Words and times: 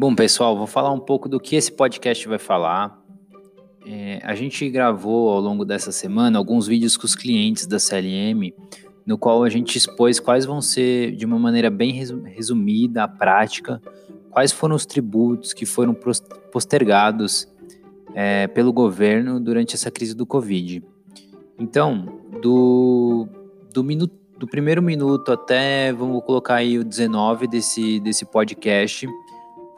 Bom, 0.00 0.14
pessoal, 0.14 0.56
vou 0.56 0.66
falar 0.66 0.90
um 0.92 0.98
pouco 0.98 1.28
do 1.28 1.38
que 1.38 1.54
esse 1.54 1.70
podcast 1.70 2.26
vai 2.26 2.38
falar. 2.38 2.98
É, 3.86 4.18
a 4.22 4.34
gente 4.34 4.66
gravou 4.70 5.28
ao 5.28 5.38
longo 5.38 5.62
dessa 5.62 5.92
semana 5.92 6.38
alguns 6.38 6.66
vídeos 6.66 6.96
com 6.96 7.04
os 7.04 7.14
clientes 7.14 7.66
da 7.66 7.78
CLM, 7.78 8.50
no 9.04 9.18
qual 9.18 9.44
a 9.44 9.50
gente 9.50 9.76
expôs 9.76 10.18
quais 10.18 10.46
vão 10.46 10.62
ser, 10.62 11.14
de 11.14 11.26
uma 11.26 11.38
maneira 11.38 11.68
bem 11.68 11.92
resumida, 11.92 13.04
a 13.04 13.08
prática, 13.08 13.78
quais 14.30 14.52
foram 14.52 14.74
os 14.74 14.86
tributos 14.86 15.52
que 15.52 15.66
foram 15.66 15.94
postergados 16.50 17.46
é, 18.14 18.46
pelo 18.46 18.72
governo 18.72 19.38
durante 19.38 19.74
essa 19.74 19.90
crise 19.90 20.14
do 20.14 20.24
Covid. 20.24 20.82
Então, 21.58 22.22
do, 22.40 23.28
do, 23.70 23.84
minuto, 23.84 24.14
do 24.38 24.46
primeiro 24.46 24.82
minuto 24.82 25.30
até, 25.30 25.92
vamos 25.92 26.24
colocar 26.24 26.54
aí 26.54 26.78
o 26.78 26.84
19 26.84 27.46
desse, 27.46 28.00
desse 28.00 28.24
podcast, 28.24 29.06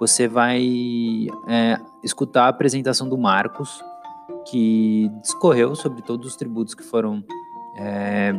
você 0.03 0.27
vai 0.27 1.29
é, 1.47 1.79
escutar 2.03 2.47
a 2.47 2.49
apresentação 2.49 3.09
do 3.09 3.17
Marcos, 3.17 3.81
que 4.51 5.09
discorreu 5.21 5.77
sobre 5.77 6.03
todos 6.03 6.27
os 6.27 6.35
tributos 6.35 6.75
que 6.75 6.83
foram 6.83 7.23
é, 7.77 8.35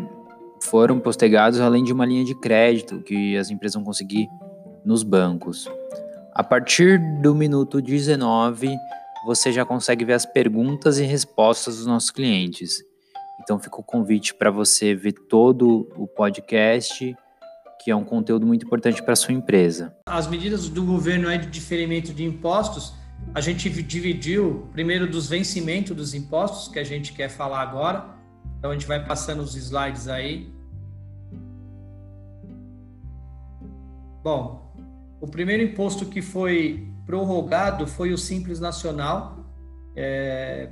foram 0.60 1.00
postergados, 1.00 1.62
além 1.62 1.82
de 1.82 1.94
uma 1.94 2.06
linha 2.06 2.26
de 2.26 2.36
crédito 2.36 3.00
que 3.00 3.38
as 3.38 3.50
empresas 3.50 3.76
vão 3.76 3.84
conseguir 3.86 4.28
nos 4.84 5.04
bancos. 5.04 5.72
A 6.34 6.44
partir 6.44 7.00
do 7.22 7.34
minuto 7.34 7.82
19, 7.82 8.76
você 9.26 9.50
já 9.50 9.64
consegue 9.64 10.04
ver 10.04 10.16
as 10.16 10.26
perguntas 10.26 11.00
e 11.00 11.04
respostas 11.04 11.78
dos 11.78 11.86
nossos 11.86 12.12
clientes. 12.12 12.84
Então 13.42 13.58
fica 13.58 13.80
o 13.80 13.84
convite 13.84 14.34
para 14.34 14.52
você 14.52 14.94
ver 14.94 15.14
todo 15.14 15.90
o 15.96 16.08
podcast, 16.08 17.16
que 17.84 17.92
é 17.92 17.96
um 17.96 18.04
conteúdo 18.04 18.46
muito 18.46 18.66
importante 18.66 19.04
para 19.04 19.16
sua 19.16 19.34
empresa. 19.34 19.96
As 20.06 20.28
medidas 20.28 20.70
do 20.70 20.84
governo 20.84 21.28
aí 21.28 21.38
de 21.38 21.48
diferimento 21.48 22.14
de 22.14 22.24
impostos 22.24 22.94
a 23.34 23.42
gente 23.42 23.70
dividiu 23.70 24.68
primeiro 24.72 25.10
dos 25.10 25.30
vencimentos 25.30 25.96
dos 25.96 26.14
impostos, 26.14 26.68
que 26.68 26.80
a 26.80 26.84
gente 26.84 27.14
quer 27.14 27.30
falar 27.30 27.62
agora. 27.62 28.06
Então 28.58 28.72
a 28.72 28.74
gente 28.74 28.88
vai 28.88 29.04
passando 29.04 29.42
os 29.42 29.56
slides 29.56 30.08
aí. 30.08 30.52
Bom, 34.24 34.74
o 35.20 35.28
primeiro 35.28 35.64
imposto 35.64 36.06
que 36.06 36.22
foi 36.22 36.88
prorrogado 37.06 37.88
foi 37.88 38.14
o 38.14 38.18
Simples 38.18 38.60
Nacional. 38.60 39.46
É, 39.96 40.70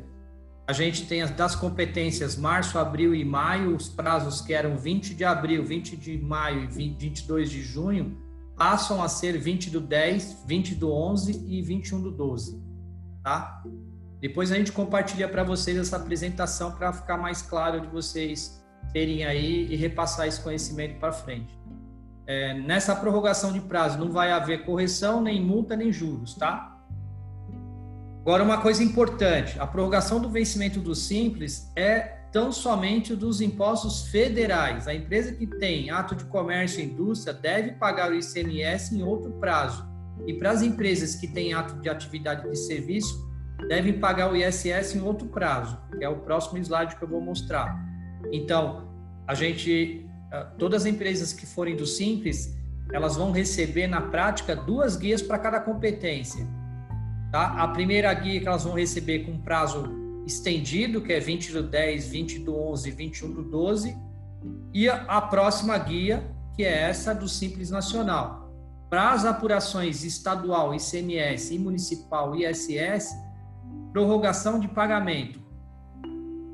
a 0.68 0.74
gente 0.74 1.06
tem 1.06 1.22
as 1.22 1.32
das 1.32 1.56
competências 1.56 2.38
março, 2.38 2.78
abril 2.78 3.14
e 3.14 3.26
maio, 3.26 3.76
os 3.76 3.90
prazos 3.90 4.42
que 4.42 4.54
eram 4.54 4.78
20 4.78 5.14
de 5.14 5.24
abril, 5.24 5.66
20 5.66 5.98
de 5.98 6.18
maio 6.18 6.64
e 6.64 6.68
22 6.68 7.50
de 7.50 7.62
junho 7.62 8.18
passam 8.56 9.02
a 9.02 9.10
ser 9.10 9.38
20 9.38 9.70
do 9.70 9.82
10, 9.82 10.44
20 10.46 10.76
do 10.76 10.94
11 10.94 11.46
e 11.48 11.62
21 11.62 12.02
do 12.02 12.12
12, 12.12 12.62
tá? 13.24 13.64
Depois 14.20 14.52
a 14.52 14.56
gente 14.56 14.72
compartilha 14.72 15.28
para 15.28 15.44
vocês 15.44 15.78
essa 15.78 15.98
apresentação 15.98 16.72
para 16.72 16.94
ficar 16.94 17.18
mais 17.18 17.42
claro 17.42 17.82
de 17.82 17.88
vocês 17.88 18.64
terem 18.94 19.26
aí 19.26 19.66
e 19.66 19.76
repassar 19.76 20.28
esse 20.28 20.40
conhecimento 20.42 21.00
para 21.00 21.12
frente. 21.12 21.60
É, 22.28 22.54
nessa 22.54 22.96
prorrogação 22.96 23.52
de 23.52 23.60
prazo 23.60 23.98
não 23.98 24.12
vai 24.12 24.32
haver 24.32 24.64
correção, 24.64 25.22
nem 25.22 25.42
multa, 25.42 25.76
nem 25.76 25.92
juros, 25.92 26.36
tá? 26.36 26.81
Agora, 28.22 28.44
uma 28.44 28.62
coisa 28.62 28.84
importante: 28.84 29.60
a 29.60 29.66
prorrogação 29.66 30.20
do 30.20 30.30
vencimento 30.30 30.80
do 30.80 30.94
Simples 30.96 31.72
é 31.76 32.22
tão 32.32 32.52
somente 32.52 33.16
dos 33.16 33.42
impostos 33.42 34.08
federais. 34.08 34.88
A 34.88 34.94
empresa 34.94 35.34
que 35.34 35.46
tem 35.46 35.90
ato 35.90 36.16
de 36.16 36.24
comércio 36.26 36.80
e 36.80 36.86
indústria 36.86 37.34
deve 37.34 37.74
pagar 37.74 38.12
o 38.12 38.16
ICMS 38.16 38.96
em 38.96 39.04
outro 39.04 39.32
prazo. 39.34 39.86
E 40.26 40.34
para 40.34 40.52
as 40.52 40.62
empresas 40.62 41.16
que 41.16 41.28
têm 41.28 41.54
ato 41.54 41.76
de 41.82 41.90
atividade 41.90 42.48
de 42.48 42.56
serviço, 42.56 43.30
devem 43.68 44.00
pagar 44.00 44.32
o 44.32 44.36
ISS 44.36 44.96
em 44.96 45.02
outro 45.02 45.28
prazo, 45.28 45.78
que 45.98 46.04
é 46.04 46.10
o 46.10 46.18
próximo 46.18 46.58
slide 46.60 46.96
que 46.96 47.02
eu 47.02 47.08
vou 47.08 47.22
mostrar. 47.22 47.76
Então, 48.32 48.88
a 49.28 49.34
gente, 49.34 50.06
ah, 50.32 50.46
todas 50.58 50.84
as 50.84 50.88
empresas 50.88 51.34
que 51.34 51.46
forem 51.46 51.76
do 51.76 51.86
Simples, 51.86 52.56
elas 52.94 53.16
vão 53.16 53.32
receber 53.32 53.88
na 53.88 54.02
prática 54.02 54.56
duas 54.56 54.96
guias 54.96 55.22
para 55.22 55.40
cada 55.40 55.60
competência. 55.60 56.48
Tá? 57.32 57.64
A 57.64 57.68
primeira 57.70 58.14
guia 58.14 58.42
que 58.42 58.48
elas 58.48 58.66
vão 58.66 58.74
receber 58.74 59.20
com 59.20 59.38
prazo 59.38 59.86
estendido, 60.26 61.02
que 61.02 61.14
é 61.14 61.20
20 61.20 61.54
do 61.54 61.64
10, 61.64 62.08
20 62.10 62.40
do 62.40 62.56
11, 62.56 62.92
21 62.92 63.32
do 63.32 63.44
12, 63.44 63.98
e 64.74 64.90
a 64.90 65.22
próxima 65.22 65.78
guia, 65.78 66.30
que 66.56 66.64
é 66.64 66.90
essa 66.90 67.16
do 67.16 67.30
Simples 67.30 67.70
Nacional. 67.70 68.52
Para 68.90 69.12
as 69.14 69.24
apurações 69.24 70.04
estadual, 70.04 70.76
ICMS 70.76 71.56
e 71.56 71.60
municipal, 71.60 72.36
ISS, 72.36 73.16
prorrogação 73.94 74.60
de 74.60 74.68
pagamento. 74.68 75.40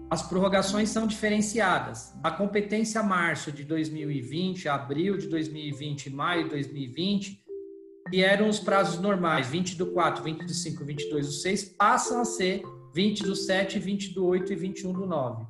As 0.09 0.21
prorrogações 0.21 0.89
são 0.89 1.07
diferenciadas. 1.07 2.13
A 2.23 2.31
competência 2.31 3.01
março 3.01 3.51
de 3.51 3.63
2020, 3.63 4.69
abril 4.69 5.17
de 5.17 5.27
2020, 5.27 6.11
maio 6.11 6.43
de 6.43 6.49
2020, 6.51 7.43
que 8.09 8.23
eram 8.23 8.49
os 8.49 8.59
prazos 8.59 8.99
normais, 8.99 9.47
20 9.47 9.75
do 9.75 9.87
4, 9.87 10.23
20 10.23 10.45
do 10.45 10.53
5, 10.53 10.85
22 10.85 11.27
do 11.27 11.33
6, 11.33 11.63
passam 11.77 12.21
a 12.21 12.25
ser 12.25 12.63
20 12.93 13.23
do 13.23 13.35
7, 13.35 13.79
20 13.79 14.13
do 14.13 14.25
8 14.25 14.53
e 14.53 14.55
21 14.55 14.93
do 14.93 15.05
9. 15.05 15.45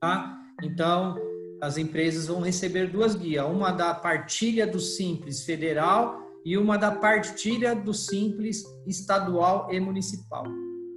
Tá? 0.00 0.38
Então, 0.62 1.16
as 1.60 1.76
empresas 1.76 2.26
vão 2.26 2.40
receber 2.40 2.90
duas 2.90 3.14
guias, 3.14 3.46
uma 3.46 3.70
da 3.70 3.94
partilha 3.94 4.66
do 4.66 4.80
Simples 4.80 5.42
Federal 5.44 6.22
e 6.44 6.56
uma 6.56 6.76
da 6.76 6.90
partilha 6.90 7.74
do 7.74 7.92
Simples 7.92 8.64
Estadual 8.86 9.68
e 9.72 9.80
Municipal. 9.80 10.44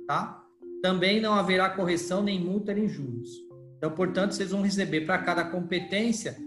Tá? 0.08 0.44
Também 0.82 1.22
não 1.22 1.34
haverá 1.34 1.70
correção, 1.70 2.24
nem 2.24 2.40
multa, 2.40 2.74
nem 2.74 2.88
juros. 2.88 3.30
Então, 3.78 3.92
portanto, 3.92 4.34
vocês 4.34 4.52
vão 4.52 4.62
receber 4.62 5.02
para 5.02 5.18
cada 5.20 5.44
competência, 5.44 6.38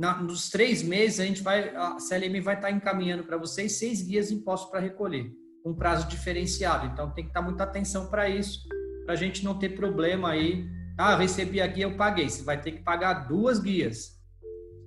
na, 0.00 0.16
nos 0.16 0.48
três 0.48 0.82
meses, 0.82 1.20
a 1.20 1.26
gente 1.26 1.42
vai, 1.42 1.76
a 1.76 2.00
CLM 2.00 2.40
vai 2.40 2.54
estar 2.54 2.70
encaminhando 2.70 3.22
para 3.22 3.36
vocês 3.36 3.72
seis 3.72 4.00
guias 4.00 4.30
de 4.30 4.34
impostos 4.34 4.70
para 4.70 4.80
recolher 4.80 5.30
um 5.62 5.74
prazo 5.74 6.08
diferenciado. 6.08 6.86
Então 6.86 7.10
tem 7.10 7.24
que 7.24 7.28
estar 7.28 7.42
muita 7.42 7.64
atenção 7.64 8.06
para 8.06 8.26
isso, 8.26 8.66
para 9.04 9.12
a 9.12 9.16
gente 9.16 9.44
não 9.44 9.58
ter 9.58 9.76
problema 9.76 10.30
aí. 10.30 10.66
Ah, 10.96 11.16
recebi 11.16 11.60
a 11.60 11.66
guia, 11.66 11.84
eu 11.84 11.98
paguei. 11.98 12.30
Você 12.30 12.42
vai 12.42 12.58
ter 12.58 12.72
que 12.72 12.82
pagar 12.82 13.28
duas 13.28 13.58
guias, 13.58 14.18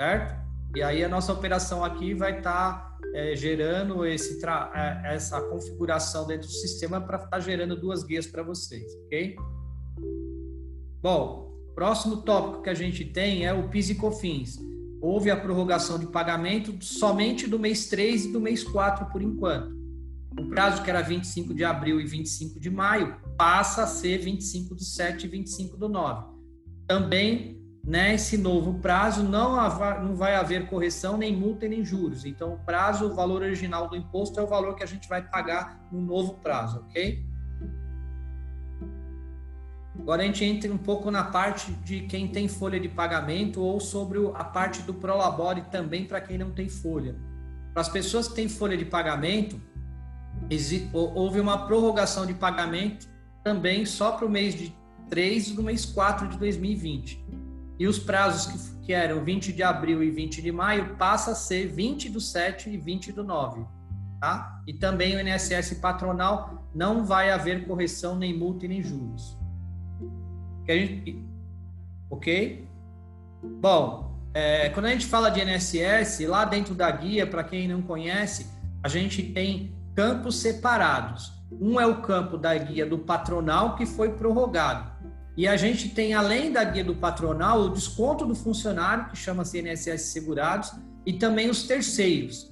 certo? 0.01 0.35
E 0.75 0.81
aí 0.81 1.03
a 1.03 1.09
nossa 1.09 1.31
operação 1.31 1.85
aqui 1.85 2.16
vai 2.16 2.40
estar 2.40 2.97
é, 3.13 3.35
gerando 3.35 4.03
esse 4.07 4.44
é, 4.44 5.13
essa 5.13 5.40
configuração 5.44 6.25
dentro 6.25 6.47
do 6.47 6.53
sistema 6.53 7.00
para 7.00 7.24
estar 7.24 7.40
gerando 7.40 7.80
duas 7.80 8.03
guias 8.03 8.25
para 8.25 8.41
vocês, 8.41 8.91
ok? 9.06 9.35
Bom, 11.03 11.53
próximo 11.75 12.24
tópico 12.24 12.63
que 12.63 12.69
a 12.72 12.74
gente 12.74 13.06
tem 13.06 13.45
é 13.45 13.53
o 13.53 13.69
PIS 13.69 13.91
e 13.91 13.95
COFINS. 13.95 14.72
Houve 15.03 15.30
a 15.30 15.36
prorrogação 15.36 16.00
de 16.00 16.08
pagamento 16.08 16.81
somente 16.81 17.46
do 17.46 17.59
mês 17.59 17.90
3 17.90 18.24
e 18.24 18.31
do 18.31 18.40
mês 18.40 18.64
4 18.64 19.08
por 19.08 19.22
enquanto. 19.22 19.75
O 20.40 20.47
prazo 20.47 20.81
que 20.81 20.90
era 20.90 21.02
25 21.02 21.53
de 21.53 21.66
abril 21.66 22.00
e 22.00 22.06
25 22.06 22.58
de 22.58 22.69
maio 22.69 23.18
passa 23.38 23.84
a 23.84 23.88
ser 23.88 24.19
25 24.19 24.74
do 24.74 24.81
7 24.81 25.25
e 25.25 25.28
25 25.28 25.75
do 25.75 25.90
9. 25.90 26.25
Também 26.88 27.62
nesse 27.86 28.38
novo 28.38 28.80
prazo 28.80 29.24
não, 29.24 29.58
não 30.06 30.16
vai 30.16 30.36
haver 30.36 30.68
correção, 30.68 31.18
nem 31.18 31.36
multa 31.36 31.68
nem 31.68 31.84
juros. 31.84 32.24
Então, 32.24 32.53
o 32.53 32.59
prazo, 32.59 33.08
o 33.08 33.13
valor 33.13 33.42
original 33.42 33.90
do 33.90 33.97
imposto 33.97 34.40
é 34.40 34.44
o 34.44 34.47
valor 34.47 34.74
que 34.74 34.84
a 34.84 34.88
gente 34.88 35.09
vai 35.09 35.22
pagar 35.22 35.86
no 35.92 36.00
novo 36.00 36.36
prazo, 36.36 36.80
ok? 36.80 37.22
Agora 40.00 40.24
a 40.24 40.26
gente 40.26 40.44
entra 40.44 40.74
um 40.74 40.78
pouco 40.78 41.12
na 41.12 41.24
parte 41.24 41.72
de 41.72 42.02
quem 42.02 42.28
tem 42.28 42.48
folha 42.48 42.80
de 42.80 42.90
pagamento 42.90 43.62
ou 43.62 43.80
sobre 43.80 44.20
a 44.34 44.44
parte 44.44 44.81
do 44.81 44.94
Prolabore 44.94 45.62
também 45.72 46.06
para 46.06 46.19
quem 46.19 46.38
não 46.38 46.51
tem 46.51 46.68
folha. 46.68 47.16
Para 47.74 47.81
as 47.81 47.90
pessoas 47.90 48.28
que 48.28 48.36
têm 48.36 48.50
folha 48.50 48.75
de 48.75 48.86
pagamento, 48.86 49.62
houve 50.92 51.40
uma 51.40 51.66
prorrogação 51.68 52.25
de 52.25 52.34
pagamento 52.34 53.07
também 53.44 53.86
só 53.86 54.13
para 54.13 54.25
o 54.25 54.30
mês 54.30 54.56
de 54.56 54.75
3 55.10 55.51
do 55.51 55.63
mês 55.63 55.86
4 55.86 56.28
de 56.28 56.38
2020. 56.38 57.24
E 57.80 57.88
os 57.88 58.00
prazos 58.00 58.46
que, 58.48 58.86
que 58.88 58.94
eram 58.94 59.24
20 59.24 59.54
de 59.54 59.63
abril 59.63 60.04
e 60.04 60.10
20 60.10 60.42
de 60.42 60.51
maio 60.51 60.96
passa 60.96 61.31
a 61.31 61.36
ser 61.36 61.68
20 61.68 62.10
do 62.10 62.19
7 62.19 62.69
e 62.69 62.78
20 62.78 63.12
do 63.12 63.24
9. 63.24 63.66
Tá? 64.19 64.62
E 64.66 64.74
também 64.74 65.16
o 65.16 65.19
INSS 65.19 65.74
patronal 65.81 66.68
não 66.74 67.06
vai 67.06 67.30
haver 67.30 67.68
correção, 67.68 68.16
nem 68.16 68.38
multa 68.38 68.66
e 68.66 68.69
nem 68.69 68.81
juros. 68.81 69.38
Gente... 70.68 71.24
Ok? 72.10 72.68
Bom, 73.62 74.13
é, 74.33 74.69
quando 74.69 74.88
a 74.88 74.89
gente 74.89 75.06
fala 75.06 75.30
de 75.30 75.42
INSS, 75.42 76.27
lá 76.27 76.45
dentro 76.45 76.74
da 76.74 76.89
guia, 76.89 77.27
para 77.27 77.44
quem 77.44 77.68
não 77.68 77.81
conhece, 77.81 78.48
a 78.81 78.88
gente 78.88 79.21
tem 79.21 79.75
campos 79.95 80.39
separados. 80.39 81.31
Um 81.51 81.80
é 81.80 81.86
o 81.86 82.01
campo 82.01 82.38
da 82.38 82.56
guia 82.57 82.86
do 82.86 82.98
patronal, 82.98 83.75
que 83.75 83.86
foi 83.86 84.13
prorrogado. 84.13 84.92
E 85.36 85.48
a 85.48 85.57
gente 85.57 85.89
tem, 85.89 86.13
além 86.13 86.51
da 86.51 86.63
guia 86.63 86.83
do 86.83 86.95
patronal, 86.95 87.62
o 87.62 87.69
desconto 87.69 88.25
do 88.25 88.36
funcionário, 88.36 89.10
que 89.10 89.18
chama-se 89.18 89.60
INSS 89.60 90.01
Segurados, 90.13 90.71
e 91.06 91.13
também 91.13 91.50
os 91.50 91.63
terceiros. 91.63 92.51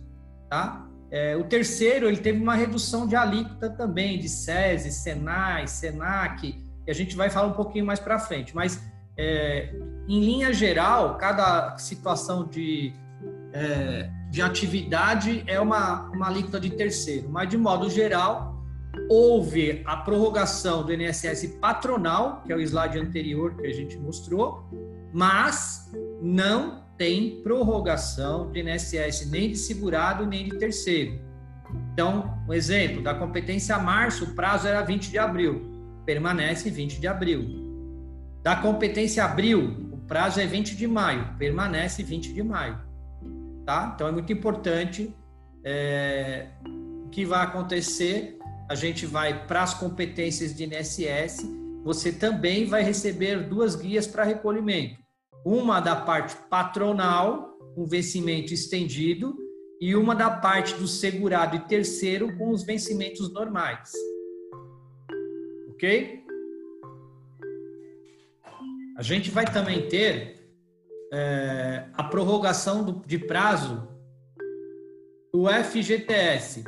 Tá? 0.50 0.88
É, 1.10 1.36
o 1.36 1.44
terceiro, 1.44 2.08
ele 2.08 2.18
teve 2.18 2.42
uma 2.42 2.56
redução 2.56 3.08
de 3.08 3.16
alíquota 3.16 3.70
também, 3.70 4.20
de 4.20 4.30
SESI, 4.30 4.92
SENAI, 4.92 5.68
SENAC, 5.68 6.56
que 6.84 6.92
a 6.92 6.94
gente 6.94 7.16
vai 7.16 7.30
falar 7.30 7.48
um 7.48 7.54
pouquinho 7.54 7.86
mais 7.86 8.00
para 8.00 8.20
frente. 8.20 8.56
Mas, 8.56 8.82
é, 9.18 9.74
em 10.08 10.20
linha 10.20 10.54
geral, 10.54 11.18
cada 11.18 11.78
situação 11.78 12.48
de, 12.48 12.94
é, 13.54 14.10
de 14.30 14.42
atividade 14.42 15.44
é 15.48 15.60
uma, 15.60 16.10
uma 16.10 16.28
alíquota 16.28 16.60
de 16.60 16.72
terceiro. 16.72 17.30
Mas, 17.30 17.50
de 17.50 17.58
modo 17.58 17.90
geral, 17.90 18.52
houve 19.10 19.82
a 19.86 19.98
prorrogação 19.98 20.84
do 20.84 20.94
INSS 20.94 21.58
patronal, 21.60 22.42
que 22.46 22.52
é 22.52 22.56
o 22.56 22.62
slide 22.62 23.00
anterior 23.00 23.56
que 23.56 23.68
a 23.68 23.74
gente 23.74 23.98
mostrou, 23.98 24.66
mas 25.14 25.92
não 26.22 26.84
tem 26.98 27.42
prorrogação 27.42 28.52
de 28.52 28.62
INSS 28.62 29.30
nem 29.30 29.50
de 29.50 29.58
segurado 29.58 30.26
nem 30.26 30.46
de 30.46 30.58
terceiro. 30.58 31.20
Então, 31.94 32.38
um 32.48 32.54
exemplo, 32.54 33.02
da 33.02 33.14
competência 33.14 33.78
março, 33.80 34.26
o 34.26 34.36
prazo 34.36 34.68
era 34.68 34.82
20 34.82 35.10
de 35.10 35.18
abril, 35.18 35.71
permanece 36.06 36.70
20 36.70 37.00
de 37.00 37.08
abril. 37.08 37.46
Da 38.44 38.56
competência 38.56 39.24
abril, 39.24 39.90
o 39.92 39.98
prazo 39.98 40.40
é 40.40 40.46
20 40.46 40.76
de 40.76 40.88
maio, 40.88 41.36
permanece 41.38 42.04
20 42.04 42.34
de 42.34 42.44
maio. 42.44 42.80
Tá? 43.66 43.92
Então, 43.94 44.08
é 44.08 44.12
muito 44.12 44.32
importante 44.34 45.16
é, 45.64 46.48
o 47.06 47.10
que 47.10 47.26
vai 47.26 47.44
acontecer. 47.46 48.38
A 48.70 48.76
gente 48.76 49.06
vai 49.06 49.46
para 49.46 49.64
as 49.64 49.74
competências 49.74 50.56
de 50.56 50.64
INSS, 50.64 51.46
você 51.84 52.12
também 52.12 52.66
vai 52.66 52.84
receber 52.84 53.48
duas 53.48 53.76
guias 53.76 54.08
para 54.08 54.24
recolhimento 54.24 55.02
uma 55.46 55.80
da 55.80 55.96
parte 55.96 56.36
patronal, 56.50 57.58
com 57.76 57.86
vencimento 57.86 58.54
estendido, 58.54 59.36
e 59.80 59.96
uma 59.96 60.14
da 60.14 60.30
parte 60.30 60.76
do 60.76 60.88
segurado 60.88 61.56
e 61.56 61.60
terceiro 61.62 62.38
com 62.38 62.52
os 62.52 62.64
vencimentos 62.64 63.34
normais. 63.34 63.92
Ok? 65.82 66.24
A 68.96 69.02
gente 69.02 69.32
vai 69.32 69.52
também 69.52 69.88
ter 69.90 70.48
é, 71.12 71.86
a 71.94 72.04
prorrogação 72.04 72.84
do, 72.84 73.04
de 73.04 73.18
prazo 73.18 73.88
do 75.34 75.48
FGTS. 75.48 76.64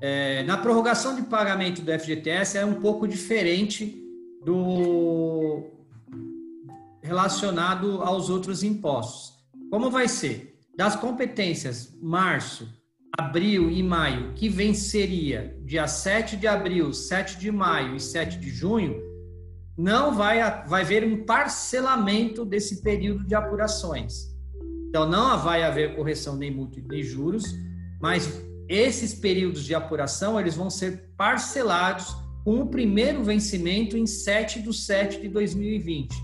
É, 0.00 0.44
na 0.44 0.58
prorrogação 0.58 1.16
de 1.16 1.22
pagamento 1.22 1.82
do 1.82 1.90
FGTS 1.90 2.56
é 2.56 2.64
um 2.64 2.74
pouco 2.80 3.08
diferente 3.08 4.00
do, 4.44 5.64
relacionado 7.02 8.00
aos 8.00 8.30
outros 8.30 8.62
impostos. 8.62 9.36
Como 9.72 9.90
vai 9.90 10.06
ser? 10.06 10.56
Das 10.76 10.94
competências 10.94 11.92
março, 12.00 12.72
abril 13.16 13.70
e 13.70 13.82
maio, 13.82 14.32
que 14.34 14.48
venceria 14.48 15.56
dia 15.64 15.86
7 15.86 16.36
de 16.36 16.46
abril, 16.46 16.92
7 16.92 17.38
de 17.38 17.50
maio 17.50 17.96
e 17.96 18.00
7 18.00 18.38
de 18.38 18.50
junho, 18.50 19.00
não 19.76 20.14
vai, 20.14 20.38
vai 20.66 20.82
haver 20.82 21.04
um 21.04 21.24
parcelamento 21.24 22.44
desse 22.44 22.82
período 22.82 23.24
de 23.24 23.34
apurações. 23.34 24.36
Então, 24.88 25.08
não 25.08 25.38
vai 25.38 25.62
haver 25.62 25.94
correção 25.94 26.36
nem 26.36 26.50
multa 26.50 26.80
nem 26.88 27.02
juros, 27.02 27.44
mas 28.00 28.42
esses 28.68 29.14
períodos 29.14 29.64
de 29.64 29.74
apuração 29.74 30.38
eles 30.38 30.56
vão 30.56 30.68
ser 30.68 31.10
parcelados 31.16 32.16
com 32.44 32.60
o 32.60 32.66
primeiro 32.66 33.22
vencimento 33.22 33.96
em 33.96 34.06
7 34.06 34.62
de 34.62 34.72
7 34.72 35.20
de 35.20 35.28
2020 35.28 36.14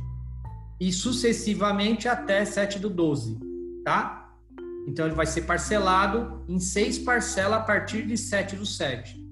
e 0.80 0.92
sucessivamente 0.92 2.08
até 2.08 2.44
7 2.44 2.78
do 2.78 2.90
12, 2.90 3.38
tá? 3.84 4.23
Então 4.86 5.06
ele 5.06 5.14
vai 5.14 5.26
ser 5.26 5.42
parcelado 5.42 6.44
em 6.48 6.58
seis 6.58 6.98
parcelas 6.98 7.60
a 7.60 7.62
partir 7.62 8.06
de 8.06 8.16
7 8.16 8.56
do 8.56 8.66
7. 8.66 9.24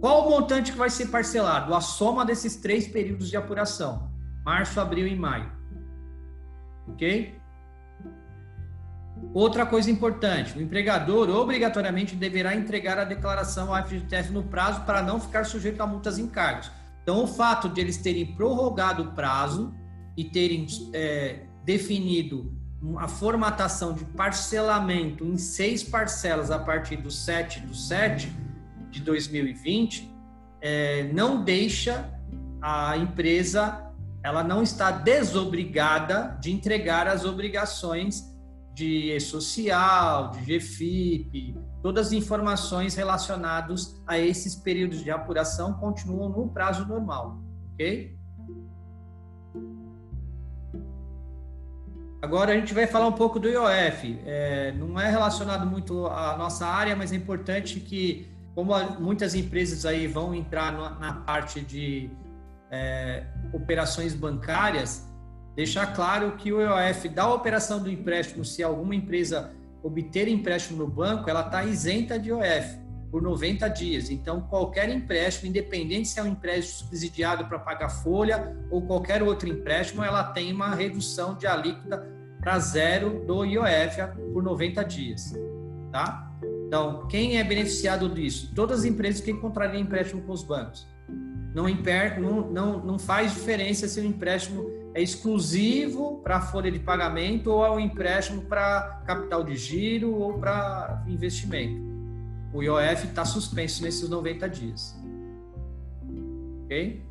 Qual 0.00 0.26
o 0.26 0.30
montante 0.30 0.72
que 0.72 0.78
vai 0.78 0.90
ser 0.90 1.06
parcelado? 1.08 1.74
A 1.74 1.80
soma 1.80 2.24
desses 2.24 2.56
três 2.56 2.88
períodos 2.88 3.28
de 3.28 3.36
apuração: 3.36 4.10
março, 4.44 4.80
abril 4.80 5.06
e 5.06 5.14
maio. 5.14 5.52
Ok? 6.88 7.38
Outra 9.34 9.66
coisa 9.66 9.90
importante: 9.90 10.58
o 10.58 10.62
empregador 10.62 11.28
obrigatoriamente 11.28 12.16
deverá 12.16 12.54
entregar 12.54 12.98
a 12.98 13.04
declaração 13.04 13.74
ao 13.74 13.86
FGTS 13.86 14.32
no 14.32 14.42
prazo 14.42 14.80
para 14.82 15.02
não 15.02 15.20
ficar 15.20 15.44
sujeito 15.44 15.80
a 15.82 15.86
multas 15.86 16.18
e 16.18 16.22
encargos. 16.22 16.70
Então, 17.02 17.22
o 17.22 17.26
fato 17.26 17.68
de 17.68 17.80
eles 17.80 17.98
terem 17.98 18.34
prorrogado 18.34 19.02
o 19.02 19.12
prazo 19.12 19.74
e 20.16 20.24
terem 20.24 20.66
é, 20.92 21.40
definido 21.64 22.52
a 22.96 23.06
formatação 23.06 23.92
de 23.92 24.04
parcelamento 24.04 25.24
em 25.24 25.36
seis 25.36 25.82
parcelas 25.82 26.50
a 26.50 26.58
partir 26.58 26.96
do 26.96 27.10
7 27.10 27.60
do 27.60 27.74
7 27.74 28.32
de 28.90 29.00
2020, 29.00 30.10
é, 30.60 31.10
não 31.12 31.44
deixa 31.44 32.10
a 32.60 32.96
empresa, 32.96 33.92
ela 34.22 34.42
não 34.42 34.62
está 34.62 34.90
desobrigada 34.90 36.38
de 36.40 36.52
entregar 36.52 37.06
as 37.06 37.24
obrigações 37.24 38.30
de 38.74 39.12
E-Social, 39.12 40.30
de 40.30 40.58
GFIP, 40.58 41.54
todas 41.82 42.08
as 42.08 42.12
informações 42.12 42.94
relacionadas 42.94 44.00
a 44.06 44.18
esses 44.18 44.54
períodos 44.54 45.02
de 45.02 45.10
apuração 45.10 45.74
continuam 45.74 46.30
no 46.30 46.48
prazo 46.48 46.86
normal, 46.86 47.38
ok? 47.74 48.19
Agora 52.22 52.52
a 52.52 52.54
gente 52.54 52.74
vai 52.74 52.86
falar 52.86 53.06
um 53.06 53.12
pouco 53.12 53.38
do 53.38 53.48
IOF. 53.48 54.18
É, 54.26 54.72
não 54.72 55.00
é 55.00 55.10
relacionado 55.10 55.66
muito 55.66 56.06
à 56.06 56.36
nossa 56.36 56.66
área, 56.66 56.94
mas 56.94 57.12
é 57.12 57.16
importante 57.16 57.80
que, 57.80 58.28
como 58.54 58.72
muitas 58.98 59.34
empresas 59.34 59.86
aí 59.86 60.06
vão 60.06 60.34
entrar 60.34 60.72
na 61.00 61.12
parte 61.14 61.60
de 61.60 62.10
é, 62.70 63.24
operações 63.52 64.14
bancárias, 64.14 65.08
deixar 65.56 65.94
claro 65.94 66.32
que 66.32 66.52
o 66.52 66.60
IOF 66.60 67.08
da 67.08 67.32
operação 67.32 67.82
do 67.82 67.90
empréstimo, 67.90 68.44
se 68.44 68.62
alguma 68.62 68.94
empresa 68.94 69.52
obter 69.82 70.28
empréstimo 70.28 70.78
no 70.78 70.86
banco, 70.86 71.30
ela 71.30 71.40
está 71.40 71.64
isenta 71.64 72.18
de 72.18 72.28
IOF 72.28 72.79
por 73.10 73.20
90 73.20 73.68
dias. 73.68 74.10
Então, 74.10 74.40
qualquer 74.42 74.88
empréstimo, 74.88 75.48
independente 75.48 76.08
se 76.08 76.20
é 76.20 76.22
um 76.22 76.28
empréstimo 76.28 76.86
subsidiado 76.86 77.46
para 77.46 77.58
pagar 77.58 77.88
folha 77.88 78.56
ou 78.70 78.82
qualquer 78.82 79.22
outro 79.22 79.48
empréstimo, 79.48 80.04
ela 80.04 80.24
tem 80.24 80.52
uma 80.52 80.74
redução 80.74 81.34
de 81.34 81.46
alíquota 81.46 82.06
para 82.40 82.58
zero 82.58 83.24
do 83.26 83.44
IOF 83.44 83.96
por 84.32 84.42
90 84.42 84.84
dias, 84.84 85.34
tá? 85.92 86.30
Então, 86.66 87.06
quem 87.08 87.38
é 87.38 87.44
beneficiado 87.44 88.08
disso? 88.08 88.52
Todas 88.54 88.80
as 88.80 88.84
empresas 88.84 89.20
que 89.20 89.30
encontrarem 89.30 89.82
empréstimo 89.82 90.22
com 90.22 90.32
os 90.32 90.44
bancos. 90.44 90.86
Não, 91.52 91.66
não, 92.20 92.50
não, 92.50 92.78
não 92.84 92.98
faz 92.98 93.34
diferença 93.34 93.88
se 93.88 94.00
o 94.00 94.04
empréstimo 94.04 94.70
é 94.94 95.02
exclusivo 95.02 96.20
para 96.22 96.40
folha 96.40 96.70
de 96.70 96.78
pagamento 96.78 97.50
ou 97.50 97.66
é 97.66 97.70
um 97.70 97.80
empréstimo 97.80 98.42
para 98.42 99.02
capital 99.04 99.42
de 99.42 99.56
giro 99.56 100.14
ou 100.14 100.38
para 100.38 101.04
investimento. 101.08 101.89
O 102.52 102.62
IOF 102.62 103.06
está 103.06 103.24
suspenso 103.24 103.82
nesses 103.82 104.08
90 104.08 104.48
dias. 104.48 104.96
Ok? 106.64 107.02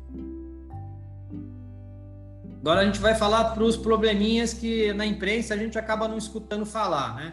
Agora 2.60 2.82
a 2.82 2.84
gente 2.84 3.00
vai 3.00 3.14
falar 3.14 3.52
para 3.54 3.64
os 3.64 3.76
probleminhas 3.76 4.52
que 4.52 4.92
na 4.92 5.06
imprensa 5.06 5.54
a 5.54 5.56
gente 5.56 5.78
acaba 5.78 6.06
não 6.06 6.18
escutando 6.18 6.66
falar, 6.66 7.16
né? 7.16 7.32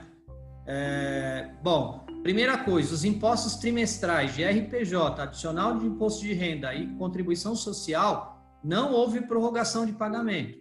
É, 0.66 1.50
bom, 1.62 2.06
primeira 2.24 2.58
coisa, 2.58 2.94
os 2.94 3.04
impostos 3.04 3.56
trimestrais 3.56 4.36
de 4.36 4.44
RPJ, 4.44 5.22
adicional 5.22 5.78
de 5.78 5.86
imposto 5.86 6.22
de 6.22 6.34
renda 6.34 6.74
e 6.74 6.88
contribuição 6.96 7.56
social, 7.56 8.42
não 8.64 8.94
houve 8.94 9.22
prorrogação 9.22 9.86
de 9.86 9.94
pagamento. 9.94 10.60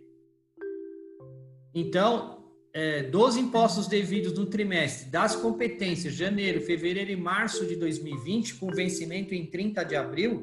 Então, 1.74 2.35
é, 2.76 3.04
dos 3.04 3.38
impostos 3.38 3.86
devidos 3.86 4.34
no 4.34 4.44
trimestre 4.44 5.08
das 5.08 5.34
competências 5.34 6.12
janeiro, 6.12 6.60
fevereiro 6.60 7.10
e 7.10 7.16
março 7.16 7.64
de 7.64 7.74
2020, 7.74 8.56
com 8.56 8.66
vencimento 8.66 9.34
em 9.34 9.46
30 9.46 9.82
de 9.82 9.96
abril, 9.96 10.42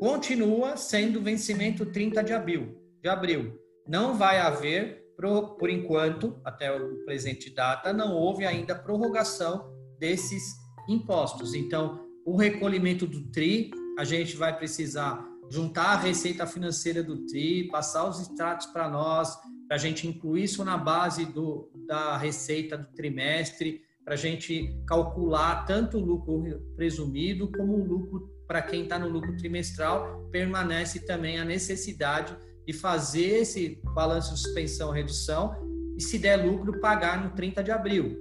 continua 0.00 0.76
sendo 0.76 1.22
vencimento 1.22 1.86
30 1.86 2.24
de 2.24 2.32
abril. 2.32 2.76
De 3.00 3.08
abril. 3.08 3.56
Não 3.86 4.18
vai 4.18 4.40
haver, 4.40 5.06
por, 5.16 5.54
por 5.54 5.70
enquanto, 5.70 6.40
até 6.44 6.76
o 6.76 7.04
presente 7.04 7.54
data, 7.54 7.92
não 7.92 8.16
houve 8.16 8.44
ainda 8.44 8.74
prorrogação 8.74 9.72
desses 9.96 10.42
impostos. 10.88 11.54
Então, 11.54 12.04
o 12.26 12.36
recolhimento 12.36 13.06
do 13.06 13.30
TRI, 13.30 13.70
a 13.96 14.02
gente 14.02 14.36
vai 14.36 14.58
precisar 14.58 15.24
juntar 15.48 15.90
a 15.90 15.98
receita 15.98 16.48
financeira 16.48 17.00
do 17.00 17.24
TRI, 17.26 17.68
passar 17.68 18.08
os 18.08 18.18
extratos 18.18 18.66
para 18.66 18.88
nós, 18.88 19.38
para 19.74 19.80
a 19.80 19.82
gente 19.82 20.06
incluir 20.06 20.44
isso 20.44 20.64
na 20.64 20.78
base 20.78 21.26
do, 21.26 21.68
da 21.84 22.16
receita 22.16 22.78
do 22.78 22.86
trimestre, 22.92 23.82
para 24.04 24.14
a 24.14 24.16
gente 24.16 24.72
calcular 24.86 25.64
tanto 25.66 25.98
o 25.98 26.00
lucro 26.00 26.62
presumido 26.76 27.50
como 27.50 27.80
o 27.80 27.84
lucro 27.84 28.30
para 28.46 28.62
quem 28.62 28.84
está 28.84 29.00
no 29.00 29.08
lucro 29.08 29.36
trimestral, 29.36 30.28
permanece 30.30 31.00
também 31.00 31.40
a 31.40 31.44
necessidade 31.44 32.36
de 32.64 32.72
fazer 32.72 33.40
esse 33.40 33.82
balanço 33.96 34.34
de 34.34 34.42
suspensão 34.42 34.92
redução 34.92 35.56
e 35.98 36.00
se 36.00 36.20
der 36.20 36.36
lucro 36.36 36.78
pagar 36.78 37.24
no 37.24 37.34
30 37.34 37.64
de 37.64 37.72
abril. 37.72 38.16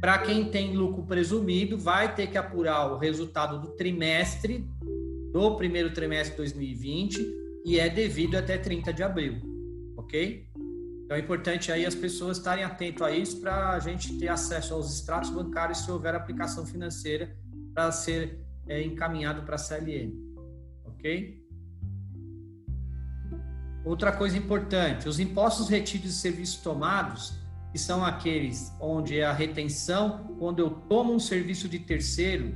Para 0.00 0.16
quem 0.20 0.50
tem 0.50 0.74
lucro 0.74 1.02
presumido, 1.04 1.76
vai 1.76 2.14
ter 2.14 2.28
que 2.28 2.38
apurar 2.38 2.90
o 2.90 2.96
resultado 2.96 3.60
do 3.60 3.76
trimestre, 3.76 4.66
do 5.34 5.54
primeiro 5.54 5.92
trimestre 5.92 6.30
de 6.30 6.36
2020, 6.38 7.20
e 7.66 7.78
é 7.78 7.90
devido 7.90 8.36
até 8.36 8.56
30 8.56 8.90
de 8.90 9.02
abril, 9.02 9.34
ok? 9.98 10.47
Então 11.08 11.16
é 11.16 11.20
importante 11.20 11.72
aí 11.72 11.86
as 11.86 11.94
pessoas 11.94 12.36
estarem 12.36 12.62
atentas 12.62 13.00
a 13.00 13.10
isso 13.10 13.40
para 13.40 13.70
a 13.70 13.78
gente 13.78 14.18
ter 14.18 14.28
acesso 14.28 14.74
aos 14.74 14.92
extratos 14.92 15.30
bancários 15.30 15.78
se 15.78 15.90
houver 15.90 16.14
aplicação 16.14 16.66
financeira 16.66 17.34
para 17.72 17.90
ser 17.90 18.44
é, 18.66 18.82
encaminhado 18.82 19.40
para 19.40 19.54
a 19.54 19.58
CLM, 19.58 20.12
ok? 20.84 21.42
Outra 23.86 24.12
coisa 24.12 24.36
importante, 24.36 25.08
os 25.08 25.18
impostos 25.18 25.70
retidos 25.70 26.10
e 26.10 26.12
serviços 26.12 26.58
tomados, 26.58 27.32
que 27.72 27.78
são 27.78 28.04
aqueles 28.04 28.70
onde 28.78 29.18
é 29.18 29.24
a 29.24 29.32
retenção, 29.32 30.36
quando 30.38 30.58
eu 30.58 30.68
tomo 30.68 31.14
um 31.14 31.18
serviço 31.18 31.70
de 31.70 31.78
terceiro, 31.78 32.54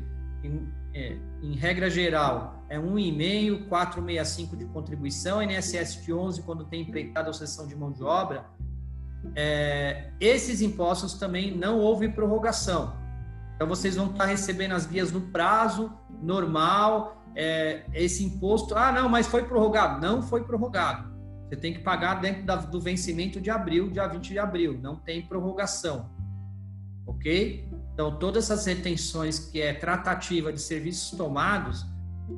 é, 0.94 1.16
em 1.42 1.54
regra 1.54 1.88
geral, 1.88 2.64
é 2.68 2.78
1,5, 2.78 3.68
465 3.68 4.56
de 4.56 4.64
contribuição, 4.66 5.42
INSS 5.42 6.02
de 6.02 6.12
11 6.12 6.42
quando 6.42 6.64
tem 6.64 6.82
empreitada 6.82 7.28
ou 7.28 7.34
sessão 7.34 7.66
de 7.66 7.74
mão 7.74 7.92
de 7.92 8.02
obra. 8.02 8.46
É, 9.34 10.10
esses 10.20 10.60
impostos 10.60 11.14
também 11.14 11.56
não 11.56 11.78
houve 11.78 12.08
prorrogação. 12.08 12.94
Então 13.54 13.68
vocês 13.68 13.96
vão 13.96 14.06
estar 14.06 14.26
recebendo 14.26 14.72
as 14.72 14.86
guias 14.86 15.12
no 15.12 15.20
prazo 15.20 15.92
normal. 16.20 17.22
É, 17.34 17.84
esse 17.94 18.24
imposto, 18.24 18.74
ah, 18.74 18.92
não, 18.92 19.08
mas 19.08 19.26
foi 19.26 19.44
prorrogado. 19.44 20.00
Não 20.00 20.22
foi 20.22 20.44
prorrogado. 20.44 21.12
Você 21.48 21.56
tem 21.56 21.72
que 21.72 21.80
pagar 21.80 22.20
dentro 22.20 22.44
da, 22.44 22.56
do 22.56 22.80
vencimento 22.80 23.40
de 23.40 23.50
abril, 23.50 23.90
dia 23.90 24.06
20 24.06 24.28
de 24.28 24.38
abril. 24.38 24.78
Não 24.80 24.96
tem 24.96 25.22
prorrogação. 25.22 26.10
Ok? 27.06 27.68
Então, 27.92 28.18
todas 28.18 28.50
essas 28.50 28.66
retenções 28.66 29.38
que 29.38 29.60
é 29.60 29.72
tratativa 29.74 30.52
de 30.52 30.60
serviços 30.60 31.16
tomados, 31.16 31.84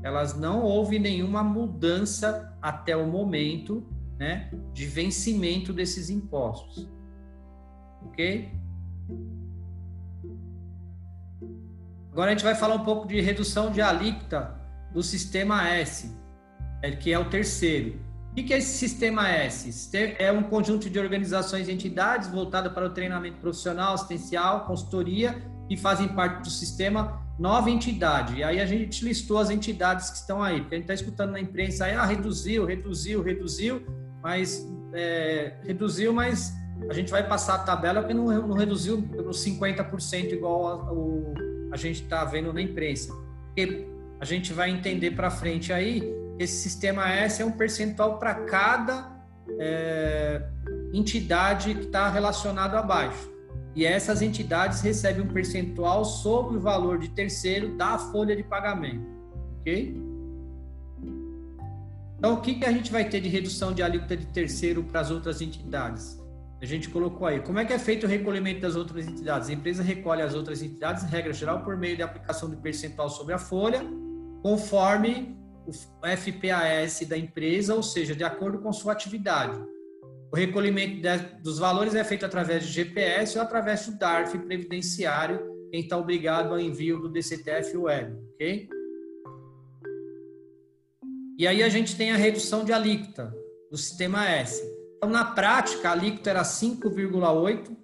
elas 0.02 0.36
não 0.36 0.62
houve 0.62 0.98
nenhuma 0.98 1.42
mudança 1.44 2.56
até 2.60 2.96
o 2.96 3.06
momento 3.06 3.86
né, 4.18 4.50
de 4.72 4.86
vencimento 4.86 5.72
desses 5.72 6.10
impostos. 6.10 6.88
Ok? 8.06 8.52
Agora 12.10 12.30
a 12.30 12.34
gente 12.34 12.44
vai 12.44 12.54
falar 12.54 12.76
um 12.76 12.84
pouco 12.84 13.08
de 13.08 13.20
redução 13.20 13.70
de 13.70 13.80
alíquota 13.80 14.56
do 14.92 15.02
sistema 15.02 15.68
S, 15.68 16.14
é, 16.80 16.92
que 16.92 17.12
é 17.12 17.18
o 17.18 17.28
terceiro. 17.28 17.98
O 18.34 18.36
que 18.36 18.52
é 18.52 18.58
esse 18.58 18.76
sistema 18.78 19.28
S? 19.28 19.96
É 20.18 20.32
um 20.32 20.42
conjunto 20.42 20.90
de 20.90 20.98
organizações 20.98 21.68
e 21.68 21.72
entidades 21.72 22.28
voltada 22.28 22.68
para 22.68 22.84
o 22.84 22.90
treinamento 22.90 23.36
profissional, 23.36 23.94
assistencial, 23.94 24.66
consultoria, 24.66 25.40
que 25.68 25.76
fazem 25.76 26.08
parte 26.08 26.42
do 26.42 26.50
sistema, 26.50 27.22
nova 27.38 27.70
entidade. 27.70 28.38
E 28.38 28.42
aí 28.42 28.60
a 28.60 28.66
gente 28.66 29.04
listou 29.04 29.38
as 29.38 29.50
entidades 29.50 30.10
que 30.10 30.16
estão 30.16 30.42
aí, 30.42 30.60
porque 30.60 30.74
a 30.74 30.78
gente 30.78 30.90
está 30.90 30.94
escutando 30.94 31.30
na 31.30 31.40
imprensa 31.40 31.84
aí, 31.84 31.94
ah, 31.94 32.04
reduziu, 32.04 32.64
reduziu, 32.64 33.22
reduziu, 33.22 33.86
mas 34.20 34.68
é, 34.92 35.54
reduziu, 35.62 36.12
mas 36.12 36.52
a 36.90 36.92
gente 36.92 37.12
vai 37.12 37.24
passar 37.26 37.54
a 37.54 37.58
tabela 37.58 38.00
porque 38.00 38.14
não, 38.14 38.26
não 38.48 38.56
reduziu 38.56 38.96
nos 38.96 39.44
50% 39.44 40.32
igual 40.32 40.66
a, 40.66 40.92
o, 40.92 41.34
a 41.70 41.76
gente 41.76 42.02
está 42.02 42.24
vendo 42.24 42.52
na 42.52 42.60
imprensa. 42.60 43.14
Porque 43.46 43.86
a 44.18 44.24
gente 44.24 44.52
vai 44.52 44.70
entender 44.70 45.12
para 45.12 45.30
frente 45.30 45.72
aí 45.72 46.23
esse 46.38 46.56
sistema 46.62 47.08
S 47.08 47.40
é 47.40 47.44
um 47.44 47.52
percentual 47.52 48.18
para 48.18 48.34
cada 48.34 49.14
é, 49.58 50.42
entidade 50.92 51.74
que 51.74 51.84
está 51.84 52.08
relacionado 52.08 52.76
abaixo. 52.76 53.32
E 53.74 53.84
essas 53.84 54.22
entidades 54.22 54.80
recebem 54.80 55.22
um 55.22 55.28
percentual 55.28 56.04
sobre 56.04 56.56
o 56.56 56.60
valor 56.60 56.98
de 56.98 57.08
terceiro 57.08 57.76
da 57.76 57.98
folha 57.98 58.36
de 58.36 58.42
pagamento. 58.42 59.04
Ok? 59.60 59.96
Então, 62.18 62.34
o 62.34 62.40
que, 62.40 62.54
que 62.54 62.64
a 62.64 62.72
gente 62.72 62.90
vai 62.90 63.04
ter 63.08 63.20
de 63.20 63.28
redução 63.28 63.72
de 63.72 63.82
alíquota 63.82 64.16
de 64.16 64.26
terceiro 64.26 64.82
para 64.84 65.00
as 65.00 65.10
outras 65.10 65.40
entidades? 65.40 66.22
A 66.62 66.66
gente 66.66 66.88
colocou 66.88 67.26
aí. 67.26 67.40
Como 67.40 67.58
é 67.58 67.64
que 67.64 67.72
é 67.72 67.78
feito 67.78 68.06
o 68.06 68.08
recolhimento 68.08 68.60
das 68.60 68.76
outras 68.76 69.06
entidades? 69.06 69.50
A 69.50 69.52
empresa 69.52 69.82
recolhe 69.82 70.22
as 70.22 70.34
outras 70.34 70.62
entidades, 70.62 71.02
regra 71.04 71.32
geral, 71.32 71.62
por 71.62 71.76
meio 71.76 71.98
da 71.98 72.06
aplicação 72.06 72.48
de 72.48 72.56
percentual 72.56 73.10
sobre 73.10 73.34
a 73.34 73.38
folha, 73.38 73.82
conforme 74.42 75.36
o 75.66 75.72
FPAS 75.72 77.06
da 77.08 77.16
empresa, 77.16 77.74
ou 77.74 77.82
seja, 77.82 78.14
de 78.14 78.24
acordo 78.24 78.58
com 78.58 78.72
sua 78.72 78.92
atividade. 78.92 79.58
O 80.32 80.36
recolhimento 80.36 81.00
de, 81.00 81.18
dos 81.42 81.58
valores 81.58 81.94
é 81.94 82.02
feito 82.02 82.26
através 82.26 82.64
de 82.66 82.72
GPS 82.72 83.38
ou 83.38 83.44
através 83.44 83.86
do 83.86 83.98
DARF 83.98 84.36
previdenciário, 84.38 85.40
quem 85.70 85.80
está 85.82 85.96
obrigado 85.96 86.52
ao 86.52 86.60
envio 86.60 86.98
do 86.98 87.08
DCTF 87.08 87.76
Web, 87.76 88.16
ok? 88.34 88.68
E 91.38 91.46
aí 91.46 91.62
a 91.62 91.68
gente 91.68 91.96
tem 91.96 92.12
a 92.12 92.16
redução 92.16 92.64
de 92.64 92.72
alíquota 92.72 93.34
do 93.70 93.76
sistema 93.76 94.28
S. 94.28 94.62
Então, 94.96 95.10
na 95.10 95.24
prática, 95.24 95.88
a 95.88 95.92
alíquota 95.92 96.30
era 96.30 96.42
5,8 96.42 97.76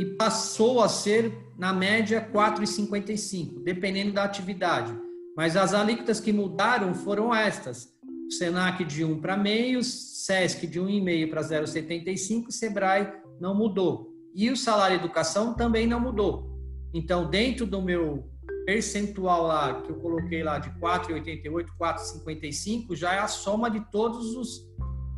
e 0.00 0.04
passou 0.16 0.82
a 0.82 0.88
ser, 0.88 1.32
na 1.58 1.72
média, 1.72 2.26
4,55, 2.32 3.62
dependendo 3.62 4.12
da 4.12 4.24
atividade. 4.24 4.96
Mas 5.36 5.56
as 5.56 5.74
alíquotas 5.74 6.20
que 6.20 6.32
mudaram 6.32 6.94
foram 6.94 7.34
estas: 7.34 7.92
Senac 8.38 8.84
de 8.84 9.04
1 9.04 9.20
para 9.20 9.36
meio, 9.36 9.82
SESC 9.82 10.66
de 10.66 10.80
1,5 10.80 11.30
para 11.30 11.42
0,75, 11.42 12.50
Sebrae 12.50 13.12
não 13.40 13.54
mudou. 13.54 14.12
E 14.34 14.50
o 14.50 14.56
salário 14.56 14.96
educação 14.96 15.54
também 15.54 15.86
não 15.86 16.00
mudou. 16.00 16.54
Então, 16.92 17.28
dentro 17.28 17.66
do 17.66 17.82
meu 17.82 18.30
percentual 18.64 19.46
lá, 19.46 19.82
que 19.82 19.90
eu 19.90 19.96
coloquei 19.96 20.42
lá 20.42 20.58
de 20.58 20.70
4,88, 20.80 21.66
4,55, 21.78 22.96
já 22.96 23.14
é 23.14 23.18
a 23.18 23.28
soma 23.28 23.70
de 23.70 23.80
todas 23.90 24.24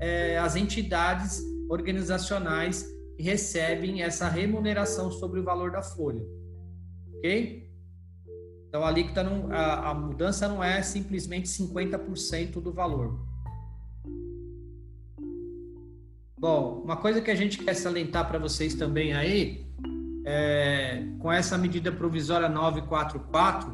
é, 0.01 0.37
as 0.39 0.57
entidades 0.57 1.41
organizacionais 1.69 2.85
que 3.17 3.23
recebem 3.23 4.03
essa 4.03 4.29
remuneração 4.29 5.11
sobre 5.11 5.41
o 5.41 5.45
valor 5.45 5.71
da 5.71 5.83
folha. 5.83 6.23
Ok? 7.17 7.66
Então, 8.69 8.85
a 8.85 8.89
alíquota 8.89 9.23
não, 9.23 9.53
a, 9.53 9.91
a 9.91 9.95
mudança 9.95 10.49
não 10.49 10.63
é 10.63 10.83
simplesmente 10.83 11.49
50% 11.49 12.61
do 12.61 12.73
valor. 12.73 13.19
Bom, 16.39 16.83
uma 16.85 16.97
coisa 16.97 17.21
que 17.21 17.31
a 17.31 17.35
gente 17.35 17.59
quer 17.59 17.75
salientar 17.75 18.29
para 18.29 18.39
vocês 18.39 18.75
também 18.75 19.15
aí, 19.15 19.67
é, 20.25 21.03
com 21.19 21.33
essa 21.33 21.57
medida 21.57 21.91
provisória 21.91 22.49
944, 22.49 23.73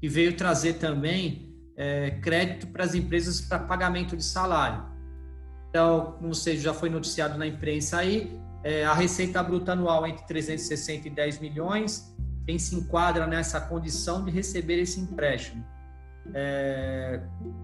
que 0.00 0.08
veio 0.08 0.36
trazer 0.36 0.74
também 0.74 1.54
é, 1.76 2.10
crédito 2.10 2.66
para 2.66 2.84
as 2.84 2.94
empresas 2.94 3.40
para 3.40 3.58
pagamento 3.60 4.16
de 4.16 4.24
salário. 4.24 4.84
Então, 5.70 6.16
como 6.18 6.34
você 6.34 6.56
já 6.56 6.74
foi 6.74 6.90
noticiado 6.90 7.38
na 7.38 7.46
imprensa 7.46 7.98
aí, 7.98 8.38
é, 8.64 8.84
a 8.84 8.92
receita 8.92 9.42
bruta 9.42 9.72
anual 9.72 10.06
entre 10.06 10.24
360 10.26 11.08
e 11.08 11.10
10 11.10 11.38
milhões, 11.38 12.11
quem 12.44 12.58
se 12.58 12.74
enquadra 12.74 13.26
nessa 13.26 13.60
condição 13.60 14.24
de 14.24 14.30
receber 14.30 14.80
esse 14.80 15.00
empréstimo. 15.00 15.64
É, 16.34 17.20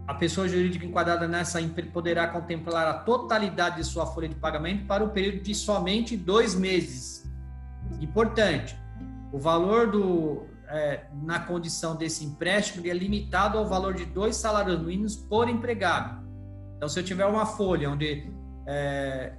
a 0.06 0.14
pessoa 0.14 0.48
jurídica 0.48 0.84
enquadrada 0.84 1.28
nessa 1.28 1.60
poderá 1.92 2.26
contemplar 2.26 2.86
a 2.88 2.94
totalidade 2.94 3.76
de 3.76 3.84
sua 3.84 4.06
folha 4.06 4.28
de 4.28 4.34
pagamento 4.34 4.84
para 4.86 5.04
o 5.04 5.10
período 5.10 5.42
de 5.42 5.54
somente 5.54 6.16
dois 6.16 6.54
meses. 6.54 7.30
Importante, 8.00 8.76
o 9.32 9.38
valor 9.38 9.90
do 9.90 10.46
é, 10.68 11.06
na 11.22 11.40
condição 11.40 11.96
desse 11.96 12.24
empréstimo 12.24 12.86
é 12.86 12.92
limitado 12.92 13.58
ao 13.58 13.66
valor 13.66 13.94
de 13.94 14.04
dois 14.04 14.36
salários 14.36 14.80
mínimos 14.80 15.16
por 15.16 15.48
empregado. 15.48 16.26
Então, 16.76 16.88
se 16.88 16.98
eu 16.98 17.04
tiver 17.04 17.26
uma 17.26 17.46
folha 17.46 17.90
onde 17.90 18.30
é, 18.66 19.32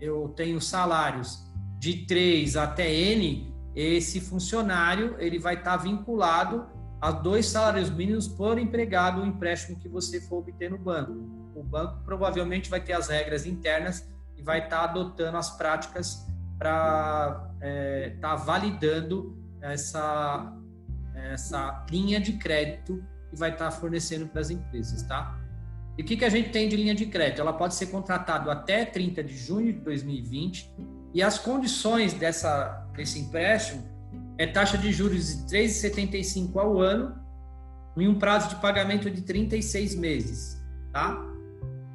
eu 0.00 0.28
tenho 0.36 0.60
salários 0.60 1.50
de 1.78 2.06
3 2.06 2.56
até 2.56 2.92
N, 2.92 3.53
esse 3.74 4.20
funcionário 4.20 5.16
ele 5.18 5.38
vai 5.38 5.54
estar 5.54 5.76
vinculado 5.76 6.66
a 7.00 7.10
dois 7.10 7.46
salários 7.46 7.90
mínimos 7.90 8.28
por 8.28 8.58
empregado 8.58 9.20
o 9.20 9.26
empréstimo 9.26 9.78
que 9.78 9.88
você 9.88 10.20
for 10.20 10.38
obter 10.38 10.70
no 10.70 10.78
banco. 10.78 11.12
O 11.54 11.62
banco 11.62 12.02
provavelmente 12.04 12.70
vai 12.70 12.80
ter 12.80 12.92
as 12.92 13.08
regras 13.08 13.44
internas 13.46 14.08
e 14.36 14.42
vai 14.42 14.64
estar 14.64 14.84
adotando 14.84 15.36
as 15.36 15.56
práticas 15.56 16.26
para 16.58 17.50
estar 17.54 17.56
é, 17.60 18.16
tá 18.20 18.36
validando 18.36 19.36
essa, 19.60 20.52
essa 21.14 21.84
linha 21.90 22.20
de 22.20 22.34
crédito 22.34 23.04
que 23.28 23.36
vai 23.36 23.50
estar 23.50 23.70
fornecendo 23.70 24.26
para 24.28 24.40
as 24.40 24.50
empresas, 24.50 25.02
tá? 25.02 25.38
E 25.96 26.02
o 26.02 26.04
que, 26.04 26.16
que 26.16 26.24
a 26.24 26.28
gente 26.28 26.50
tem 26.50 26.68
de 26.68 26.76
linha 26.76 26.94
de 26.94 27.06
crédito? 27.06 27.40
Ela 27.40 27.52
pode 27.52 27.74
ser 27.74 27.86
contratada 27.86 28.50
até 28.50 28.84
30 28.84 29.22
de 29.22 29.36
junho 29.36 29.72
de 29.72 29.80
2020 29.80 30.74
e 31.14 31.22
as 31.22 31.38
condições 31.38 32.12
dessa, 32.12 32.86
desse 32.96 33.20
empréstimo 33.20 33.82
é 34.36 34.48
taxa 34.48 34.76
de 34.76 34.92
juros 34.92 35.46
de 35.46 35.56
3,75 35.56 36.56
ao 36.56 36.80
ano 36.80 37.14
em 37.96 38.08
um 38.08 38.18
prazo 38.18 38.48
de 38.48 38.56
pagamento 38.56 39.08
de 39.08 39.22
36 39.22 39.94
meses, 39.94 40.60
tá? 40.92 41.16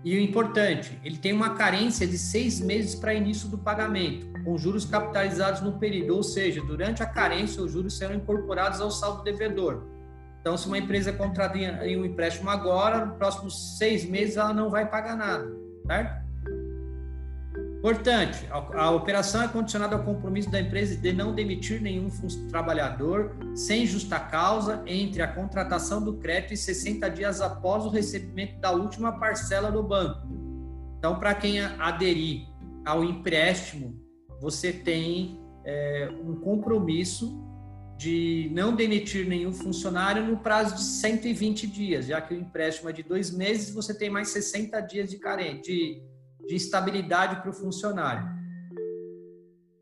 E 0.05 0.15
o 0.15 0.21
importante, 0.21 0.97
ele 1.03 1.17
tem 1.17 1.33
uma 1.33 1.55
carência 1.55 2.07
de 2.07 2.17
seis 2.17 2.61
meses 2.61 2.95
para 2.95 3.13
início 3.13 3.49
do 3.49 3.57
pagamento, 3.57 4.27
com 4.45 4.57
juros 4.57 4.85
capitalizados 4.85 5.59
no 5.59 5.73
período, 5.73 6.15
ou 6.15 6.23
seja, 6.23 6.61
durante 6.61 7.03
a 7.03 7.05
carência, 7.05 7.61
os 7.61 7.73
juros 7.73 7.97
serão 7.97 8.15
incorporados 8.15 8.79
ao 8.79 8.89
saldo 8.89 9.23
devedor. 9.23 9.83
Então, 10.39 10.55
se 10.55 10.67
uma 10.67 10.77
empresa 10.77 11.11
contrata 11.11 11.57
em 11.57 11.99
um 11.99 12.05
empréstimo 12.05 12.49
agora, 12.49 13.05
nos 13.05 13.17
próximos 13.17 13.77
seis 13.77 14.05
meses 14.05 14.38
ela 14.38 14.53
não 14.53 14.69
vai 14.69 14.89
pagar 14.89 15.17
nada, 15.17 15.45
certo? 15.85 16.28
Importante, 17.79 18.45
a, 18.51 18.91
operação 18.91 19.41
é 19.41 19.48
condicionada 19.48 19.95
ao 19.95 20.03
compromisso 20.03 20.51
da 20.51 20.59
empresa 20.59 20.98
de 20.98 21.13
não 21.13 21.33
demitir 21.33 21.81
nenhum 21.81 22.09
trabalhador 22.50 23.38
sem 23.55 23.86
justa 23.86 24.19
causa 24.19 24.83
entre 24.86 25.21
a 25.21 25.27
contratação 25.29 26.03
do 26.03 26.17
crédito 26.17 26.53
e 26.53 26.57
60 26.57 27.09
dias 27.09 27.39
após 27.39 27.86
o 27.86 27.89
recebimento 27.89 28.59
da 28.59 28.71
última 28.71 29.17
parcela 29.17 29.71
do 29.71 29.81
banco. 29.81 30.27
Então, 30.98 31.17
para 31.19 31.33
quem 31.33 31.62
aderir 31.62 32.50
ao 32.86 33.01
empréstimo, 33.01 33.98
você 34.41 34.74
tem 34.74 35.39
é, 35.63 36.09
um 36.21 36.36
compromisso 36.36 37.41
de 37.98 38.51
não 38.53 38.75
demitir 38.75 39.25
nenhum 39.25 39.53
funcionário 39.53 40.25
no 40.25 40.38
prazo 40.38 40.75
de 40.75 40.81
120 40.81 41.65
dias, 41.65 42.07
já 42.07 42.19
que 42.19 42.33
o 42.33 42.38
empréstimo 42.38 42.89
é 42.89 42.93
de 42.93 43.03
dois 43.03 43.31
meses, 43.31 43.74
você 43.74 43.98
tem 43.98 44.09
mais 44.09 44.27
60 44.29 44.81
dias 44.81 45.09
de 45.09 45.17
carente, 45.17 45.62
de 45.62 46.18
de 46.48 46.55
estabilidade 46.55 47.41
para 47.41 47.50
o 47.50 47.53
funcionário. 47.53 48.27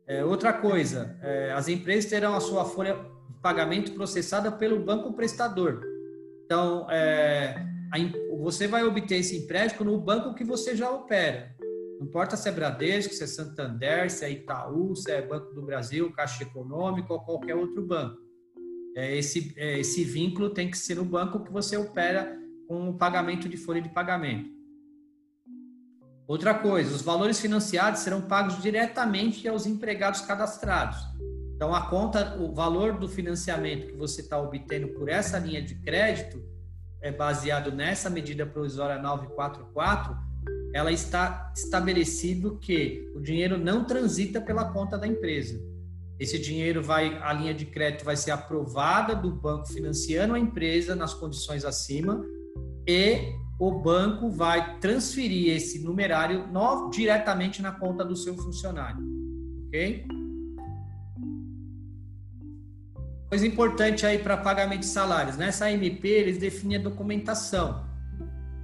É, 0.08 0.24
outra 0.24 0.54
coisa, 0.54 1.18
é, 1.22 1.52
as 1.52 1.68
empresas 1.68 2.10
terão 2.10 2.34
a 2.34 2.40
sua 2.40 2.64
folha 2.64 2.96
de 3.30 3.40
pagamento 3.42 3.92
processada 3.92 4.52
pelo 4.52 4.80
banco 4.80 5.14
prestador. 5.14 5.82
Então, 6.46 6.90
é, 6.90 7.56
a, 7.92 7.98
você 8.42 8.68
vai 8.68 8.86
obter 8.86 9.18
esse 9.18 9.38
empréstimo 9.38 9.92
no 9.92 10.00
banco 10.00 10.34
que 10.34 10.46
você 10.46 10.76
já 10.76 10.90
opera. 10.90 11.54
Não 12.00 12.08
importa 12.08 12.38
se 12.38 12.48
é 12.48 12.52
Bradesco, 12.52 13.14
se 13.14 13.24
é 13.24 13.28
Santander, 13.28 14.10
se 14.10 14.24
é 14.24 14.32
Itaú, 14.32 14.96
se 14.96 15.12
é 15.12 15.22
Banco 15.22 15.54
do 15.54 15.64
Brasil, 15.64 16.12
Caixa 16.14 16.44
Econômica 16.44 17.12
ou 17.12 17.20
qualquer 17.20 17.56
outro 17.56 17.86
banco. 17.86 18.22
É, 18.96 19.16
esse, 19.16 19.54
é, 19.58 19.80
esse 19.80 20.04
vínculo 20.04 20.50
tem 20.52 20.72
que 20.72 20.78
ser 20.78 20.96
no 20.96 21.06
banco 21.06 21.44
que 21.44 21.52
você 21.52 21.76
opera 21.76 22.38
com 22.68 22.90
o 22.90 22.98
pagamento 22.98 23.50
de 23.50 23.58
folha 23.58 23.82
de 23.82 23.90
pagamento. 23.90 24.57
Outra 26.27 26.53
coisa, 26.53 26.93
os 26.93 27.01
valores 27.01 27.39
financiados 27.39 28.01
serão 28.01 28.22
pagos 28.22 28.62
diretamente 28.62 29.48
aos 29.48 29.65
empregados 29.65 30.19
cadastrados. 30.22 30.98
Então, 31.55 31.74
a 31.74 31.88
conta, 31.89 32.38
o 32.38 32.53
valor 32.53 32.98
do 33.00 33.07
financiamento 33.07 33.88
que 33.88 33.96
você 33.96 34.22
está 34.22 34.38
obtendo 34.38 34.89
por 34.89 35.07
essa 35.07 35.39
linha 35.39 35.62
de 35.62 35.75
crédito 35.75 36.43
é 37.01 37.12
baseado 37.12 37.72
nessa 37.72 38.10
medida 38.10 38.46
provisória 38.46 39.01
944. 39.01 40.17
Ela 40.74 40.91
está 40.91 41.51
estabelecido 41.55 42.60
que 42.60 43.10
o 43.15 43.22
dinheiro 43.22 43.57
não 43.57 43.86
transita 43.86 44.41
pela 44.41 44.72
conta 44.74 44.98
da 44.98 45.07
empresa. 45.07 45.57
Esse 46.19 46.38
dinheiro 46.38 46.84
vai, 46.84 47.17
a 47.22 47.31
linha 47.31 47.53
de 47.53 47.65
crédito 47.65 48.03
vai 48.03 48.17
ser 48.17 48.31
aprovada 48.31 49.15
do 49.15 49.31
banco 49.31 49.67
financiando 49.67 50.34
a 50.34 50.39
empresa 50.39 50.93
nas 50.93 51.13
condições 51.13 51.63
acima 51.63 52.22
e 52.86 53.34
o 53.60 53.72
banco 53.72 54.30
vai 54.30 54.78
transferir 54.80 55.56
esse 55.56 55.80
numerário 55.80 56.46
diretamente 56.92 57.62
na 57.62 57.72
conta 57.72 58.06
do 58.06 58.16
seu 58.16 58.36
funcionário. 58.36 59.04
Ok? 59.68 60.06
Coisa 63.30 63.46
importante 63.46 64.06
aí 64.06 64.20
para 64.20 64.38
pagamento 64.38 64.82
de 64.82 64.86
salários. 64.86 65.36
Nessa 65.36 65.72
MP, 65.72 66.08
eles 66.08 66.38
definem 66.38 66.78
a 66.78 66.82
documentação. 66.82 67.86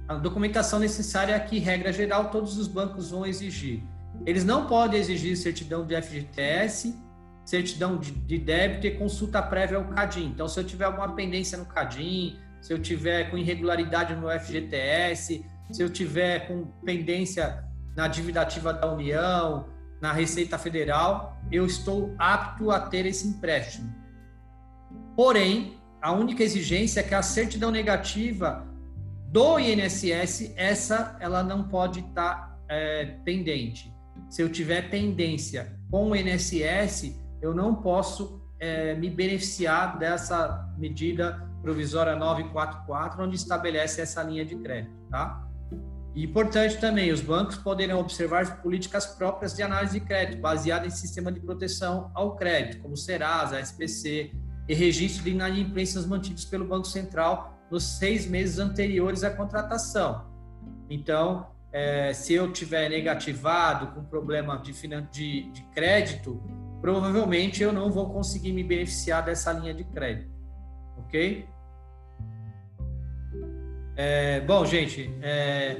A 0.08 0.14
documentação 0.14 0.78
necessária 0.78 1.34
aqui, 1.34 1.58
regra 1.58 1.92
geral, 1.92 2.30
todos 2.30 2.56
os 2.56 2.68
bancos 2.68 3.10
vão 3.10 3.26
exigir. 3.26 3.82
Eles 4.24 4.44
não 4.44 4.66
podem 4.66 5.00
exigir 5.00 5.36
certidão 5.36 5.84
de 5.84 6.00
FGTS, 6.00 6.94
certidão 7.44 7.98
de 7.98 8.38
débito 8.38 8.86
e 8.86 8.92
consulta 8.92 9.42
prévia 9.42 9.76
ao 9.76 9.84
CADIM. 9.84 10.26
Então, 10.26 10.48
se 10.48 10.58
eu 10.58 10.64
tiver 10.64 10.84
alguma 10.84 11.14
pendência 11.14 11.58
no 11.58 11.66
CADIM, 11.66 12.38
se 12.64 12.72
eu 12.72 12.78
tiver 12.78 13.30
com 13.30 13.36
irregularidade 13.36 14.16
no 14.16 14.30
FGTS, 14.30 15.44
se 15.70 15.82
eu 15.82 15.90
tiver 15.90 16.48
com 16.48 16.64
pendência 16.82 17.62
na 17.94 18.08
dívida 18.08 18.40
ativa 18.40 18.72
da 18.72 18.90
União, 18.90 19.68
na 20.00 20.14
Receita 20.14 20.56
Federal, 20.56 21.38
eu 21.52 21.66
estou 21.66 22.14
apto 22.18 22.70
a 22.70 22.80
ter 22.80 23.04
esse 23.04 23.28
empréstimo. 23.28 23.94
Porém, 25.14 25.76
a 26.00 26.10
única 26.12 26.42
exigência 26.42 27.00
é 27.00 27.02
que 27.02 27.14
a 27.14 27.20
certidão 27.20 27.70
negativa 27.70 28.66
do 29.28 29.58
INSS, 29.58 30.54
essa 30.56 31.18
ela 31.20 31.42
não 31.42 31.64
pode 31.68 32.00
estar 32.00 32.58
é, 32.66 33.04
pendente. 33.26 33.92
Se 34.30 34.40
eu 34.40 34.48
tiver 34.48 34.88
pendência 34.88 35.78
com 35.90 36.12
o 36.12 36.16
INSS, 36.16 37.14
eu 37.42 37.54
não 37.54 37.74
posso 37.74 38.40
é, 38.58 38.94
me 38.94 39.10
beneficiar 39.10 39.98
dessa 39.98 40.66
medida 40.78 41.52
provisória 41.64 42.14
944, 42.14 43.24
onde 43.24 43.36
estabelece 43.36 44.02
essa 44.02 44.22
linha 44.22 44.44
de 44.44 44.54
crédito, 44.56 44.94
tá? 45.10 45.48
E 46.14 46.22
importante 46.22 46.78
também, 46.78 47.10
os 47.10 47.20
bancos 47.20 47.56
poderão 47.56 47.98
observar 47.98 48.62
políticas 48.62 49.06
próprias 49.06 49.54
de 49.54 49.62
análise 49.62 49.98
de 49.98 50.06
crédito, 50.06 50.40
baseadas 50.40 50.92
em 50.92 50.96
sistema 50.96 51.32
de 51.32 51.40
proteção 51.40 52.10
ao 52.14 52.36
crédito, 52.36 52.82
como 52.82 52.96
Serasa, 52.96 53.58
SPC, 53.58 54.30
e 54.68 54.74
registro 54.74 55.24
de 55.24 55.30
inadimplências 55.30 56.06
mantidos 56.06 56.44
pelo 56.44 56.66
Banco 56.66 56.86
Central 56.86 57.58
nos 57.70 57.82
seis 57.98 58.26
meses 58.26 58.58
anteriores 58.58 59.24
à 59.24 59.30
contratação. 59.30 60.24
Então, 60.88 61.48
é, 61.72 62.12
se 62.12 62.32
eu 62.34 62.52
tiver 62.52 62.88
negativado 62.88 63.88
com 63.88 64.04
problema 64.04 64.56
de, 64.58 64.72
de, 65.10 65.50
de 65.50 65.62
crédito, 65.74 66.40
provavelmente 66.80 67.62
eu 67.62 67.72
não 67.72 67.90
vou 67.90 68.10
conseguir 68.10 68.52
me 68.52 68.62
beneficiar 68.62 69.24
dessa 69.24 69.52
linha 69.52 69.74
de 69.74 69.84
crédito, 69.84 70.30
ok? 70.98 71.48
É, 73.96 74.40
bom, 74.40 74.64
gente, 74.66 75.08
é, 75.22 75.76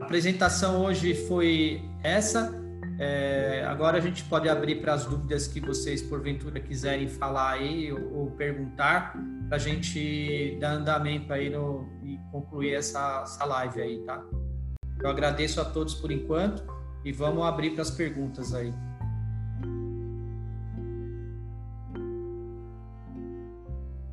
a 0.00 0.04
apresentação 0.04 0.84
hoje 0.84 1.14
foi 1.26 1.82
essa. 2.02 2.60
É, 2.98 3.64
agora 3.66 3.98
a 3.98 4.00
gente 4.00 4.22
pode 4.24 4.48
abrir 4.48 4.80
para 4.80 4.94
as 4.94 5.04
dúvidas 5.04 5.48
que 5.48 5.60
vocês, 5.60 6.00
porventura, 6.00 6.60
quiserem 6.60 7.08
falar 7.08 7.52
aí 7.52 7.92
ou, 7.92 8.14
ou 8.18 8.30
perguntar, 8.30 9.14
para 9.48 9.56
a 9.56 9.58
gente 9.58 10.56
dar 10.60 10.74
andamento 10.74 11.32
aí 11.32 11.50
no, 11.50 11.88
e 12.04 12.16
concluir 12.30 12.74
essa, 12.74 13.22
essa 13.24 13.44
live 13.44 13.80
aí, 13.80 13.98
tá? 14.04 14.22
Eu 15.00 15.10
agradeço 15.10 15.60
a 15.60 15.64
todos 15.64 15.94
por 15.94 16.12
enquanto 16.12 16.62
e 17.04 17.10
vamos 17.10 17.44
abrir 17.44 17.70
para 17.70 17.82
as 17.82 17.90
perguntas 17.90 18.54
aí. 18.54 18.72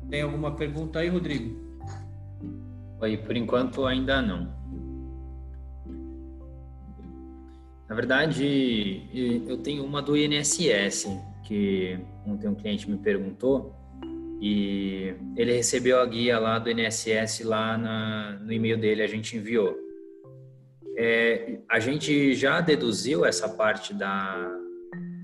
Tem 0.08 0.22
alguma 0.22 0.56
pergunta 0.56 0.98
aí, 0.98 1.08
Rodrigo? 1.08 1.69
Oi, 3.02 3.16
por 3.16 3.34
enquanto 3.34 3.86
ainda 3.86 4.20
não. 4.20 4.52
Na 7.88 7.94
verdade, 7.94 9.08
eu 9.48 9.56
tenho 9.56 9.84
uma 9.86 10.02
do 10.02 10.14
INSS, 10.14 11.06
que 11.46 11.98
ontem 12.26 12.46
um 12.46 12.54
cliente 12.54 12.90
me 12.90 12.98
perguntou, 12.98 13.74
e 14.38 15.14
ele 15.34 15.52
recebeu 15.52 15.98
a 15.98 16.04
guia 16.04 16.38
lá 16.38 16.58
do 16.58 16.70
INSS 16.70 17.40
lá 17.42 17.78
na, 17.78 18.38
no 18.38 18.52
e-mail 18.52 18.78
dele, 18.78 19.02
a 19.02 19.06
gente 19.06 19.34
enviou. 19.34 19.74
É, 20.94 21.58
a 21.70 21.80
gente 21.80 22.34
já 22.34 22.60
deduziu 22.60 23.24
essa 23.24 23.48
parte 23.48 23.94
da, 23.94 24.46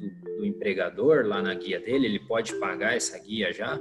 do, 0.01 0.39
do 0.39 0.47
empregador 0.47 1.27
lá 1.27 1.43
na 1.43 1.53
guia 1.53 1.79
dele, 1.79 2.07
ele 2.07 2.21
pode 2.21 2.55
pagar 2.55 2.97
essa 2.97 3.19
guia 3.19 3.53
já? 3.53 3.79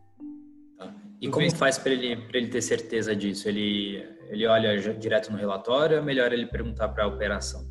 Tá. 0.76 0.94
E 1.22 1.28
como 1.28 1.50
faz 1.56 1.78
para 1.78 1.92
ele, 1.92 2.26
ele 2.30 2.48
ter 2.48 2.60
certeza 2.60 3.16
disso? 3.16 3.48
Ele, 3.48 4.06
ele 4.28 4.46
olha 4.46 4.76
direto 4.92 5.32
no 5.32 5.38
relatório 5.38 5.96
ou 5.96 6.02
é 6.02 6.04
melhor 6.04 6.30
ele 6.30 6.44
perguntar 6.44 6.88
para 6.88 7.04
a 7.04 7.06
operação? 7.06 7.66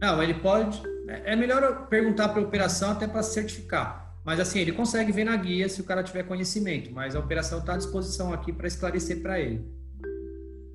Não, 0.00 0.22
ele 0.22 0.32
pode, 0.32 0.80
é, 1.08 1.32
é 1.32 1.36
melhor 1.36 1.86
perguntar 1.88 2.28
para 2.28 2.40
a 2.40 2.44
operação 2.44 2.92
até 2.92 3.06
para 3.06 3.22
certificar. 3.22 4.04
Mas 4.24 4.40
assim, 4.40 4.58
ele 4.58 4.72
consegue 4.72 5.12
ver 5.12 5.24
na 5.24 5.36
guia 5.36 5.68
se 5.68 5.80
o 5.80 5.84
cara 5.84 6.02
tiver 6.02 6.22
conhecimento, 6.22 6.90
mas 6.92 7.14
a 7.14 7.20
operação 7.20 7.58
está 7.58 7.74
à 7.74 7.76
disposição 7.76 8.32
aqui 8.32 8.52
para 8.52 8.66
esclarecer 8.66 9.20
para 9.20 9.38
ele. 9.38 9.66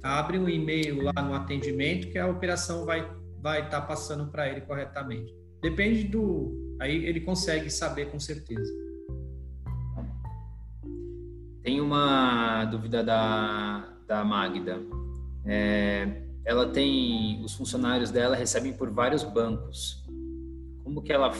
Abre 0.04 0.38
um 0.38 0.48
e-mail 0.48 1.02
lá 1.02 1.22
no 1.22 1.34
atendimento 1.34 2.10
que 2.12 2.20
a 2.20 2.28
operação 2.28 2.86
vai 2.86 3.18
vai 3.42 3.64
estar 3.64 3.82
tá 3.82 3.88
passando 3.88 4.28
para 4.28 4.50
ele 4.50 4.62
corretamente. 4.62 5.34
Depende 5.62 6.04
do 6.04 6.76
aí 6.80 7.06
ele 7.06 7.22
consegue 7.22 7.70
saber 7.70 8.12
com 8.12 8.20
certeza. 8.20 8.72
Tem 11.64 11.82
uma 11.82 12.66
dúvida 12.66 13.04
da, 13.04 13.94
da 14.08 14.24
Magda. 14.24 14.80
É, 15.46 16.24
ela 16.46 16.68
tem 16.68 17.44
os 17.44 17.54
funcionários 17.54 18.12
dela 18.12 18.36
recebem 18.36 18.74
por 18.74 18.90
vários 18.90 19.24
bancos. 19.24 19.99
Como 20.90 21.04
que 21.04 21.14
ela 21.14 21.32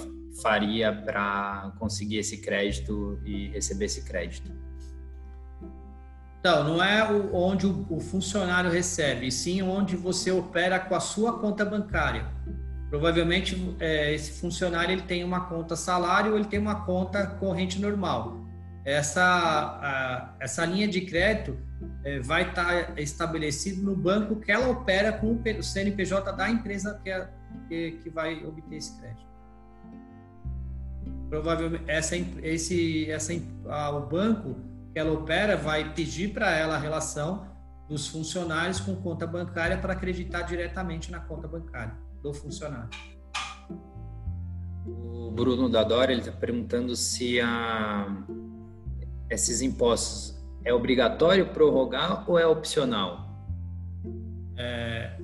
faria 0.44 0.94
para 0.94 1.74
conseguir 1.80 2.18
esse 2.18 2.38
crédito 2.38 3.20
e 3.26 3.48
receber 3.48 3.86
esse 3.86 4.04
crédito? 4.04 4.52
Então, 6.40 6.64
não 6.64 6.84
é 6.84 7.04
onde 7.34 7.66
o 7.66 8.00
funcionário 8.00 8.70
recebe, 8.70 9.32
sim 9.32 9.64
onde 9.64 9.98
você 9.98 10.30
opera 10.30 10.80
com 10.80 10.94
a 10.94 11.00
sua 11.00 11.40
conta 11.40 11.66
bancária. 11.66 12.28
Provavelmente 12.92 13.76
é, 13.80 14.14
esse 14.14 14.40
funcionário 14.40 14.94
ele 14.94 15.02
tem 15.02 15.24
uma 15.24 15.42
conta 15.42 15.76
salário 15.76 16.32
ou 16.32 16.38
ele 16.38 16.48
tem 16.48 16.60
uma 16.60 16.86
conta 16.86 17.26
corrente 17.26 17.82
normal. 17.82 18.46
Essa, 18.86 19.24
a, 19.24 20.36
essa 20.40 20.64
linha 20.64 20.88
de 20.88 21.02
crédito 21.02 21.58
é, 22.04 22.20
vai 22.20 22.50
estar 22.50 22.86
tá 22.86 23.02
estabelecida 23.02 23.82
no 23.82 23.96
banco 23.96 24.36
que 24.36 24.52
ela 24.52 24.70
opera 24.70 25.12
com 25.12 25.34
o 25.34 25.64
CNPJ 25.64 26.32
da 26.34 26.50
empresa 26.50 27.00
que, 27.04 27.10
é, 27.10 27.28
que, 27.68 27.92
que 28.04 28.10
vai 28.12 28.46
obter 28.46 28.76
esse 28.76 28.96
crédito. 29.00 29.29
Provavelmente 31.30 31.84
essa, 31.88 32.16
esse, 32.42 33.10
essa, 33.10 33.34
a, 33.68 33.92
o 33.92 34.08
banco 34.08 34.56
que 34.92 35.00
ela 35.00 35.12
opera 35.12 35.56
vai 35.56 35.94
pedir 35.94 36.34
para 36.34 36.52
ela 36.52 36.76
a 36.76 36.80
relação 36.80 37.48
dos 37.88 38.08
funcionários 38.08 38.80
com 38.80 38.96
conta 38.96 39.28
bancária 39.28 39.78
para 39.78 39.94
acreditar 39.94 40.42
diretamente 40.44 41.12
na 41.12 41.20
conta 41.20 41.48
bancária 41.48 41.96
do 42.22 42.34
funcionário. 42.34 42.90
O 44.86 45.32
Bruno 45.32 45.70
Dadora 45.70 46.12
ele 46.12 46.22
está 46.22 46.32
perguntando 46.32 46.96
se 46.96 47.40
a, 47.40 48.08
esses 49.30 49.62
impostos 49.62 50.40
é 50.64 50.74
obrigatório 50.74 51.48
prorrogar 51.50 52.30
ou 52.30 52.40
é 52.40 52.46
opcional? 52.46 53.30
É, 54.58 55.20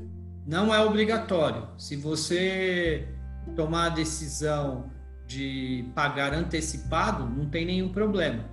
não 0.46 0.74
é 0.74 0.84
obrigatório. 0.84 1.68
Se 1.78 1.96
você 1.96 3.08
tomar 3.56 3.88
a 3.88 3.90
decisão 3.90 4.92
de 5.28 5.86
pagar 5.96 6.34
antecipado, 6.34 7.26
não 7.26 7.50
tem 7.50 7.66
nenhum 7.66 7.90
problema. 7.90 8.46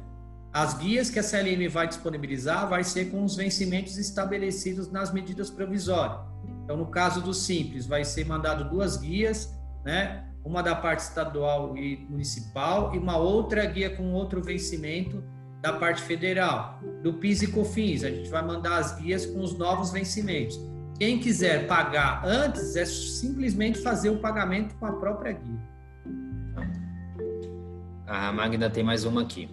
As 0.53 0.75
guias 0.75 1.09
que 1.09 1.19
a 1.19 1.23
CLM 1.23 1.67
vai 1.69 1.89
disponibilizar 1.89 2.69
vai 2.69 2.85
ser 2.85 3.07
com 3.11 3.25
os 3.25 3.37
vencimentos 3.37 3.97
estabelecidos 3.97 4.91
nas 4.91 5.11
medidas 5.11 5.49
provisórias. 5.49 6.21
Então, 6.65 6.77
no 6.77 6.87
caso 6.87 7.23
do 7.23 7.33
Simples, 7.33 7.87
vai 7.87 8.05
ser 8.05 8.27
mandado 8.27 8.69
duas 8.69 8.97
guias, 8.97 9.55
né? 9.85 10.25
Uma 10.45 10.63
da 10.63 10.75
parte 10.75 11.01
estadual 11.01 11.77
e 11.77 12.07
municipal 12.11 12.95
e 12.95 12.99
uma 12.99 13.17
outra 13.17 13.65
guia 13.65 13.97
com 13.97 14.13
outro 14.13 14.43
vencimento 14.43 15.25
da 15.63 15.73
parte 15.73 16.03
federal. 16.03 16.81
Do 17.03 17.15
PIS 17.15 17.43
e 17.43 17.47
COFINS, 17.47 18.05
a 18.05 18.11
gente 18.11 18.29
vai 18.29 18.45
mandar 18.45 18.77
as 18.77 19.01
guias 19.01 19.25
com 19.25 19.41
os 19.41 19.57
novos 19.57 19.91
vencimentos. 19.91 20.61
Quem 20.99 21.19
quiser 21.19 21.67
pagar 21.67 22.23
antes 22.27 22.77
é 22.77 22.85
simplesmente 22.85 23.79
fazer 23.79 24.11
o 24.11 24.19
pagamento 24.19 24.75
com 24.75 24.87
a 24.87 24.93
própria 24.93 25.33
guia. 25.33 25.73
A 28.13 28.31
Magda 28.31 28.69
tem 28.69 28.85
mais 28.85 29.07
uma 29.07 29.23
aqui. 29.23 29.49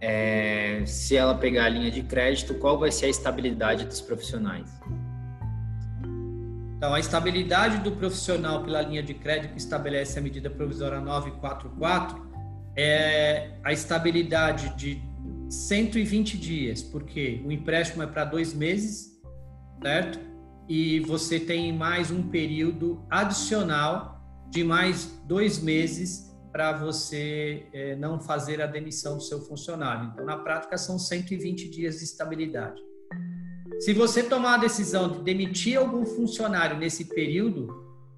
É, 0.00 0.84
se 0.86 1.14
ela 1.14 1.34
pegar 1.34 1.66
a 1.66 1.68
linha 1.68 1.90
de 1.90 2.02
crédito, 2.02 2.54
qual 2.54 2.78
vai 2.78 2.90
ser 2.90 3.04
a 3.04 3.08
estabilidade 3.10 3.84
dos 3.84 4.00
profissionais? 4.00 4.70
Então, 6.78 6.94
a 6.94 6.98
estabilidade 6.98 7.76
do 7.80 7.92
profissional 7.92 8.64
pela 8.64 8.80
linha 8.80 9.02
de 9.02 9.12
crédito 9.12 9.52
que 9.52 9.58
estabelece 9.58 10.18
a 10.18 10.22
medida 10.22 10.48
provisória 10.48 10.98
944 10.98 12.26
é 12.74 13.50
a 13.62 13.70
estabilidade 13.70 14.74
de 14.74 15.02
120 15.50 16.38
dias, 16.38 16.82
porque 16.82 17.42
o 17.44 17.52
empréstimo 17.52 18.02
é 18.02 18.06
para 18.06 18.24
dois 18.24 18.54
meses, 18.54 19.20
certo? 19.82 20.18
E 20.66 21.00
você 21.00 21.38
tem 21.38 21.70
mais 21.70 22.10
um 22.10 22.22
período 22.30 23.04
adicional 23.10 24.24
de 24.48 24.64
mais 24.64 25.20
dois 25.26 25.58
meses 25.62 26.27
para 26.58 26.72
você 26.72 27.68
é, 27.72 27.94
não 27.94 28.18
fazer 28.18 28.60
a 28.60 28.66
demissão 28.66 29.16
do 29.16 29.22
seu 29.22 29.40
funcionário. 29.40 30.10
Então, 30.12 30.24
na 30.24 30.36
prática, 30.36 30.76
são 30.76 30.98
120 30.98 31.68
dias 31.68 31.98
de 31.98 32.04
estabilidade. 32.04 32.82
Se 33.78 33.92
você 33.92 34.24
tomar 34.24 34.54
a 34.54 34.58
decisão 34.58 35.08
de 35.08 35.20
demitir 35.20 35.78
algum 35.78 36.04
funcionário 36.04 36.76
nesse 36.76 37.04
período, 37.04 37.68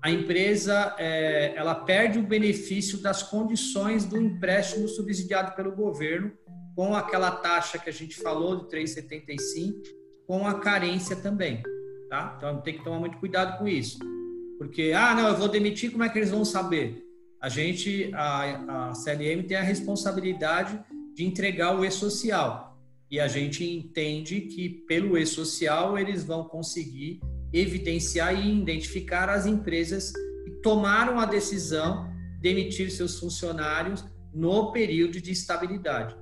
a 0.00 0.11
empresa 0.11 0.96
é, 0.98 1.53
ela 1.55 1.74
perde 1.74 2.18
o 2.18 2.22
benefício 2.22 3.03
das 3.03 3.22
condições 3.22 4.07
do 4.07 4.16
empréstimo 4.16 4.88
subsidiado 4.88 5.55
pelo 5.55 5.72
governo, 5.72 6.33
com 6.74 6.96
aquela 6.96 7.31
taxa 7.31 7.79
que 7.79 7.90
a 7.90 7.92
gente 7.92 8.22
falou 8.22 8.57
de 8.57 8.74
3,75, 8.74 9.83
com 10.26 10.46
a 10.46 10.55
carência 10.55 11.14
também. 11.14 11.62
Tá? 12.09 12.37
Então 12.38 12.62
tem 12.62 12.79
que 12.79 12.85
tomar 12.85 13.00
muito 13.00 13.18
cuidado 13.18 13.59
com 13.59 13.68
isso. 13.68 13.98
Porque, 14.57 14.94
ah, 14.96 15.14
não, 15.14 15.29
eu 15.29 15.37
vou 15.37 15.48
demitir, 15.48 15.92
como 15.92 16.05
é 16.05 16.09
que 16.09 16.18
eles 16.18 16.31
vão 16.31 16.42
saber? 16.42 17.10
A 17.40 17.48
gente, 17.48 18.11
a, 18.14 18.90
a 18.90 18.94
CLM 18.94 19.42
tem 19.46 19.57
a 19.57 19.62
responsabilidade 19.62 20.79
de 21.14 21.24
entregar 21.24 21.79
o 21.79 21.85
e-social 21.85 22.79
e 23.11 23.18
a 23.18 23.26
gente 23.26 23.64
entende 23.64 24.42
que 24.42 24.68
pelo 24.87 25.16
e-social 25.16 25.98
eles 25.98 26.22
vão 26.22 26.44
conseguir 26.44 27.20
evidenciar 27.53 28.35
e 28.35 28.61
identificar 28.61 29.29
as 29.29 29.46
empresas 29.46 30.12
que 30.44 30.50
tomaram 30.62 31.18
a 31.18 31.24
decisão 31.24 32.09
de 32.37 32.40
demitir 32.40 32.90
seus 32.90 33.18
funcionários 33.18 34.05
no 34.33 34.70
período 34.70 35.20
de 35.20 35.33
estabilidade. 35.33 36.14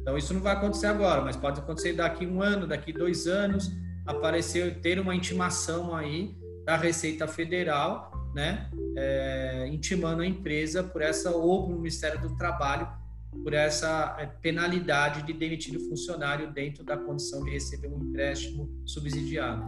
Então 0.00 0.18
isso 0.18 0.34
não 0.34 0.40
vai 0.40 0.54
acontecer 0.54 0.86
agora, 0.86 1.22
mas 1.22 1.36
pode 1.36 1.60
acontecer 1.60 1.92
daqui 1.92 2.26
um 2.26 2.42
ano, 2.42 2.66
daqui 2.66 2.92
dois 2.92 3.26
anos, 3.26 3.70
aparecer 4.04 4.80
ter 4.80 4.98
uma 4.98 5.14
intimação 5.14 5.94
aí 5.94 6.36
da 6.64 6.76
Receita 6.76 7.28
Federal, 7.28 8.10
né, 8.34 8.68
é, 8.96 9.68
intimando 9.68 10.22
a 10.22 10.26
empresa 10.26 10.82
por 10.82 11.02
essa 11.02 11.30
ou 11.30 11.66
o 11.66 11.76
Ministério 11.76 12.20
do 12.20 12.36
Trabalho 12.36 12.88
por 13.42 13.52
essa 13.52 14.16
é, 14.18 14.26
penalidade 14.26 15.22
de 15.22 15.32
demitir 15.32 15.76
o 15.76 15.80
funcionário 15.88 16.52
dentro 16.52 16.84
da 16.84 16.96
condição 16.96 17.44
de 17.44 17.50
receber 17.50 17.88
um 17.88 17.98
empréstimo 17.98 18.68
subsidiado. 18.86 19.64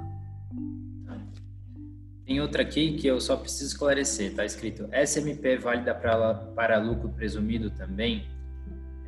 Tem 2.25 2.41
outra 2.41 2.63
aqui 2.63 2.97
que 2.97 3.07
eu 3.07 3.21
só 3.21 3.37
preciso 3.37 3.67
esclarecer, 3.67 4.31
está 4.31 4.45
escrito 4.45 4.89
SMP 4.93 5.57
válida 5.57 5.95
para, 5.95 6.35
para 6.35 6.79
lucro 6.79 7.09
presumido 7.09 7.71
também? 7.71 8.27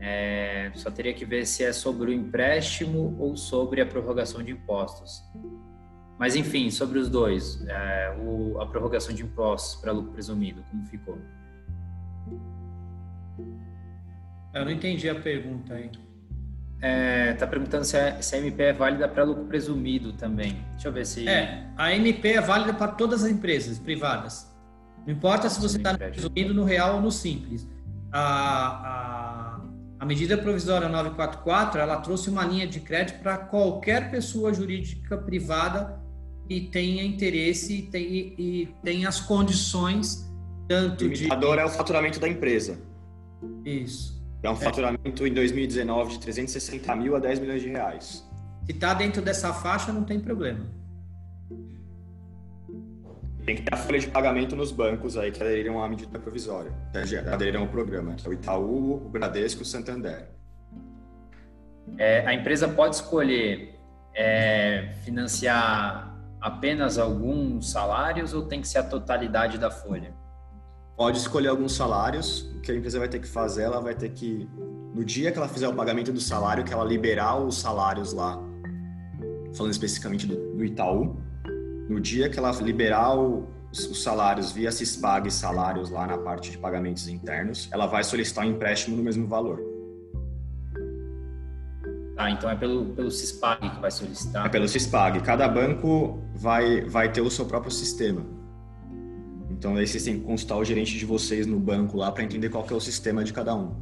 É, 0.00 0.70
só 0.76 0.88
teria 0.88 1.12
que 1.12 1.24
ver 1.24 1.44
se 1.44 1.64
é 1.64 1.72
sobre 1.72 2.12
o 2.12 2.14
empréstimo 2.14 3.16
ou 3.18 3.36
sobre 3.36 3.80
a 3.80 3.86
prorrogação 3.86 4.40
de 4.40 4.52
impostos. 4.52 5.20
Mas 6.18 6.35
enfim, 6.35 6.68
sobre 6.70 6.98
os 6.98 7.09
dois, 7.09 7.64
é, 7.68 8.16
o, 8.20 8.61
a 8.61 8.66
prorrogação 8.66 9.14
de 9.14 9.22
impostos 9.22 9.81
para 9.81 9.92
lucro 9.92 10.11
presumido, 10.12 10.64
como 10.68 10.85
ficou? 10.87 11.16
Eu 14.52 14.64
não 14.64 14.72
entendi 14.72 15.09
a 15.09 15.14
pergunta 15.14 15.74
aí. 15.74 15.90
É, 16.81 17.33
tá 17.35 17.46
perguntando 17.46 17.85
se 17.85 17.96
a, 17.96 18.20
se 18.20 18.35
a 18.35 18.38
MP 18.38 18.62
é 18.62 18.72
válida 18.72 19.09
para 19.09 19.22
lucro 19.22 19.44
presumido 19.44 20.12
também. 20.12 20.64
Deixa 20.72 20.88
eu 20.88 20.92
ver 20.92 21.07
se. 21.07 21.28
É, 21.28 21.68
a 21.76 21.94
MP 21.94 22.33
é 22.33 22.40
válida 22.40 22.74
para 22.74 22.88
todas 22.88 23.22
as 23.24 23.31
empresas 23.31 23.78
privadas. 23.78 24.52
Não 25.07 25.12
importa 25.12 25.48
se 25.48 25.61
você 25.61 25.76
está 25.76 25.92
no 25.92 25.98
presumido, 25.98 26.52
no 26.52 26.64
real 26.64 26.96
ou 26.96 27.00
no 27.00 27.12
simples. 27.12 27.68
A, 28.11 28.20
a, 28.20 29.61
a 30.00 30.04
medida 30.07 30.37
provisória 30.37 30.88
944 30.88 31.81
ela 31.81 32.00
trouxe 32.00 32.28
uma 32.28 32.44
linha 32.44 32.66
de 32.66 32.81
crédito 32.81 33.20
para 33.20 33.38
qualquer 33.38 34.11
pessoa 34.11 34.52
jurídica 34.52 35.16
privada 35.16 36.07
que 36.48 36.62
tenha 36.62 37.04
interesse 37.04 37.76
e 37.76 37.82
tem, 37.82 38.34
e 38.38 38.74
tem 38.82 39.04
as 39.04 39.20
condições 39.20 40.26
tanto 40.66 41.04
o 41.04 41.08
limitador 41.08 41.56
de. 41.56 41.62
é 41.62 41.64
o 41.64 41.68
faturamento 41.68 42.18
da 42.18 42.28
empresa. 42.28 42.80
Isso. 43.64 44.18
É 44.42 44.50
um 44.50 44.56
faturamento 44.56 45.26
em 45.26 45.32
2019 45.32 46.12
de 46.12 46.20
360 46.20 46.96
mil 46.96 47.16
a 47.16 47.18
10 47.18 47.40
milhões 47.40 47.62
de 47.62 47.68
reais. 47.68 48.26
Se 48.64 48.72
está 48.72 48.94
dentro 48.94 49.20
dessa 49.20 49.52
faixa, 49.52 49.92
não 49.92 50.04
tem 50.04 50.20
problema. 50.20 50.66
Tem 53.44 53.56
que 53.56 53.62
ter 53.62 53.74
a 53.74 53.76
folha 53.76 53.98
de 53.98 54.08
pagamento 54.08 54.54
nos 54.54 54.70
bancos 54.70 55.16
aí 55.16 55.32
que 55.32 55.42
aderiram 55.42 55.82
à 55.82 55.88
medida 55.88 56.18
provisória, 56.18 56.70
que 56.92 57.16
aderiram 57.16 57.62
ao 57.62 57.68
programa, 57.68 58.14
que 58.14 58.26
é 58.26 58.30
o 58.30 58.32
Itaú, 58.32 59.06
o 59.06 59.08
Bradesco 59.08 59.62
e 59.62 59.64
o 59.64 59.66
Santander. 59.66 60.28
É, 61.96 62.26
a 62.26 62.34
empresa 62.34 62.68
pode 62.68 62.96
escolher 62.96 63.74
é, 64.14 64.92
financiar 65.02 66.17
apenas 66.40 66.98
alguns 66.98 67.70
salários 67.70 68.35
ou 68.35 68.42
tem 68.42 68.61
que 68.61 68.68
ser 68.68 68.79
a 68.79 68.83
totalidade 68.83 69.59
da 69.59 69.70
folha? 69.70 70.14
pode 70.98 71.18
escolher 71.18 71.48
alguns 71.48 71.77
salários. 71.77 72.42
O 72.57 72.61
que 72.61 72.72
a 72.72 72.74
empresa 72.74 72.98
vai 72.98 73.09
ter 73.09 73.20
que 73.20 73.29
fazer, 73.29 73.62
ela 73.62 73.81
vai 73.81 73.94
ter 73.94 74.11
que, 74.11 74.48
no 74.92 75.05
dia 75.05 75.31
que 75.31 75.38
ela 75.38 75.48
fizer 75.48 75.68
o 75.68 75.74
pagamento 75.74 76.12
do 76.12 76.20
salário, 76.20 76.64
que 76.64 76.72
ela 76.72 76.85
liberar 76.85 77.37
os 77.37 77.57
salários 77.57 78.12
lá, 78.12 78.37
falando 79.55 79.70
especificamente 79.70 80.27
do, 80.27 80.57
do 80.57 80.64
Itaú, 80.64 81.16
no 81.88 82.01
dia 82.01 82.29
que 82.29 82.37
ela 82.37 82.51
liberar 82.61 83.16
os 83.16 84.03
salários 84.03 84.51
via 84.51 84.72
Cispag 84.72 85.31
salários 85.31 85.88
lá 85.88 86.07
na 86.07 86.18
parte 86.18 86.51
de 86.51 86.59
pagamentos 86.59 87.07
internos, 87.07 87.68
ela 87.70 87.87
vai 87.87 88.03
solicitar 88.03 88.44
um 88.44 88.51
empréstimo 88.51 88.96
no 88.96 89.03
mesmo 89.03 89.27
valor. 89.29 89.62
Ah, 92.18 92.33
então 92.33 92.50
é 92.50 92.57
pelo, 92.57 92.87
pelo 92.87 93.12
CISPAG 93.12 93.70
que 93.70 93.81
vai 93.81 93.92
solicitar? 93.92 94.44
É 94.44 94.48
pelo 94.48 94.66
CISPAG. 94.66 95.20
Cada 95.20 95.48
banco 95.48 96.18
vai, 96.35 96.81
vai 96.81 97.12
ter 97.12 97.20
o 97.20 97.31
seu 97.31 97.46
próprio 97.46 97.70
sistema. 97.70 98.26
Então 99.48 99.76
aí 99.76 99.87
vocês 99.87 100.02
têm 100.02 100.18
que 100.18 100.24
consultar 100.24 100.57
o 100.57 100.64
gerente 100.64 100.98
de 100.98 101.07
vocês 101.07 101.46
no 101.46 101.61
banco 101.61 101.96
lá 101.96 102.11
para 102.11 102.24
entender 102.24 102.48
qual 102.48 102.64
que 102.64 102.72
é 102.72 102.76
o 102.76 102.81
sistema 102.81 103.22
de 103.22 103.33
cada 103.33 103.54
um. 103.54 103.72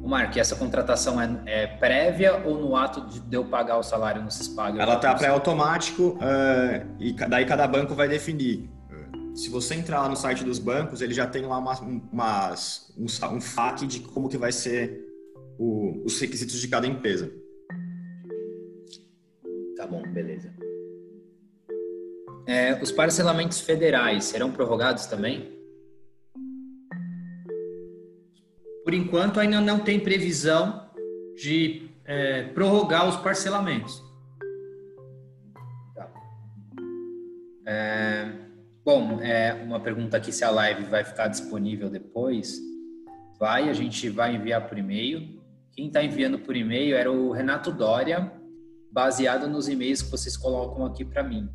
O 0.00 0.08
Marco, 0.08 0.38
essa 0.38 0.54
contratação 0.54 1.20
é, 1.20 1.42
é, 1.46 1.66
prévia 1.66 2.42
ou 2.44 2.60
no 2.60 2.76
ato 2.76 3.00
de 3.28 3.36
eu 3.36 3.44
pagar 3.44 3.76
o 3.76 3.82
salário 3.82 4.22
no 4.22 4.30
CISPAG? 4.30 4.78
Ela 4.78 4.94
está 4.94 5.12
pré-automático 5.12 6.18
uh, 6.20 6.86
e 7.00 7.12
daí 7.12 7.44
cada 7.44 7.66
banco 7.66 7.92
vai 7.94 8.08
definir. 8.08 8.70
Se 9.34 9.48
você 9.48 9.74
entrar 9.74 10.02
lá 10.02 10.08
no 10.08 10.16
site 10.16 10.44
dos 10.44 10.58
bancos, 10.58 11.00
ele 11.00 11.14
já 11.14 11.26
tem 11.26 11.44
lá 11.44 11.58
uma, 11.58 11.72
umas, 12.12 12.92
um, 12.96 13.06
um 13.34 13.40
FAQ 13.40 13.86
de 13.86 14.00
como 14.00 14.28
que 14.28 14.36
vai 14.36 14.52
ser 14.52 15.11
o, 15.62 16.02
os 16.04 16.20
requisitos 16.20 16.60
de 16.60 16.66
cada 16.66 16.86
empresa. 16.86 17.32
Tá 19.76 19.86
bom, 19.86 20.02
beleza. 20.02 20.52
É, 22.46 22.82
os 22.82 22.90
parcelamentos 22.90 23.60
federais 23.60 24.24
serão 24.24 24.50
prorrogados 24.50 25.06
também? 25.06 25.52
Por 28.84 28.92
enquanto, 28.92 29.38
ainda 29.38 29.60
não 29.60 29.78
tem 29.78 30.00
previsão 30.00 30.90
de 31.36 31.88
é, 32.04 32.42
prorrogar 32.48 33.08
os 33.08 33.16
parcelamentos. 33.16 34.02
Tá. 35.94 36.12
É, 37.64 38.32
bom, 38.84 39.20
é, 39.20 39.54
uma 39.54 39.78
pergunta 39.78 40.16
aqui 40.16 40.32
se 40.32 40.44
a 40.44 40.50
live 40.50 40.82
vai 40.84 41.04
ficar 41.04 41.28
disponível 41.28 41.88
depois. 41.88 42.58
Vai, 43.38 43.68
a 43.68 43.72
gente 43.72 44.08
vai 44.08 44.34
enviar 44.34 44.68
por 44.68 44.76
e-mail. 44.76 45.41
Quem 45.72 45.86
está 45.86 46.04
enviando 46.04 46.38
por 46.38 46.54
e-mail 46.54 46.94
era 46.94 47.10
o 47.10 47.32
Renato 47.32 47.72
Dória, 47.72 48.30
baseado 48.92 49.48
nos 49.48 49.68
e-mails 49.68 50.02
que 50.02 50.10
vocês 50.10 50.36
colocam 50.36 50.84
aqui 50.84 51.02
para 51.02 51.22
mim. 51.22 51.48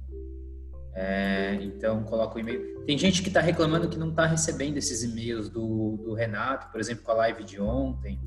É, 0.95 1.59
então, 1.61 2.03
coloca 2.03 2.35
o 2.35 2.39
e-mail. 2.39 2.83
Tem 2.85 2.97
gente 2.97 3.21
que 3.21 3.27
está 3.27 3.39
reclamando 3.39 3.87
que 3.87 3.99
não 3.99 4.09
está 4.09 4.25
recebendo 4.25 4.77
esses 4.77 5.03
e-mails 5.03 5.49
do, 5.49 5.97
do, 5.97 6.15
Renato, 6.15 6.71
por 6.71 6.81
exemplo, 6.81 7.03
com 7.03 7.11
a 7.11 7.15
live 7.15 7.43
de 7.43 7.61
ontem. 7.61 8.19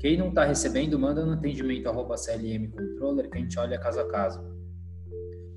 Quem 0.00 0.16
não 0.16 0.30
está 0.30 0.44
recebendo, 0.44 0.98
manda 0.98 1.24
no 1.24 1.34
atendimento 1.34 1.88
arroba 1.88 2.16
CLM 2.16 2.68
Controller, 2.72 3.30
que 3.30 3.38
a 3.38 3.40
gente 3.40 3.56
olha 3.60 3.78
caso 3.78 4.00
a 4.00 4.08
caso. 4.08 4.42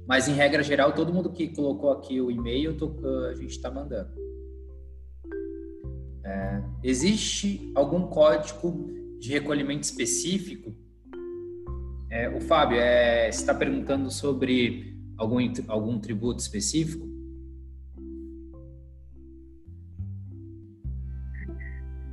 Mas, 0.08 0.28
em 0.28 0.34
regra 0.34 0.62
geral, 0.62 0.94
todo 0.94 1.12
mundo 1.12 1.32
que 1.32 1.48
colocou 1.48 1.92
aqui 1.92 2.22
o 2.22 2.30
e-mail, 2.30 2.78
a 3.28 3.34
gente 3.34 3.50
está 3.50 3.72
mandando. 3.72 4.14
É, 6.24 6.64
existe 6.84 7.72
algum 7.74 8.06
código 8.06 9.05
de 9.20 9.32
recolhimento 9.32 9.84
específico. 9.84 10.76
É, 12.10 12.30
o 12.30 12.40
Fábio 12.42 12.78
é, 12.80 13.30
está 13.30 13.54
perguntando 13.54 14.10
sobre 14.12 14.96
algum, 15.18 15.38
algum 15.68 16.00
tributo 16.00 16.40
específico. 16.40 17.06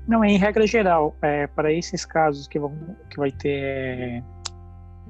Não, 0.07 0.25
em 0.25 0.37
regra 0.37 0.67
geral, 0.67 1.17
é, 1.23 1.47
para 1.47 1.73
esses 1.73 2.05
casos 2.05 2.49
que, 2.49 2.59
vão, 2.59 2.77
que 3.09 3.17
vai 3.17 3.31
ter 3.31 4.23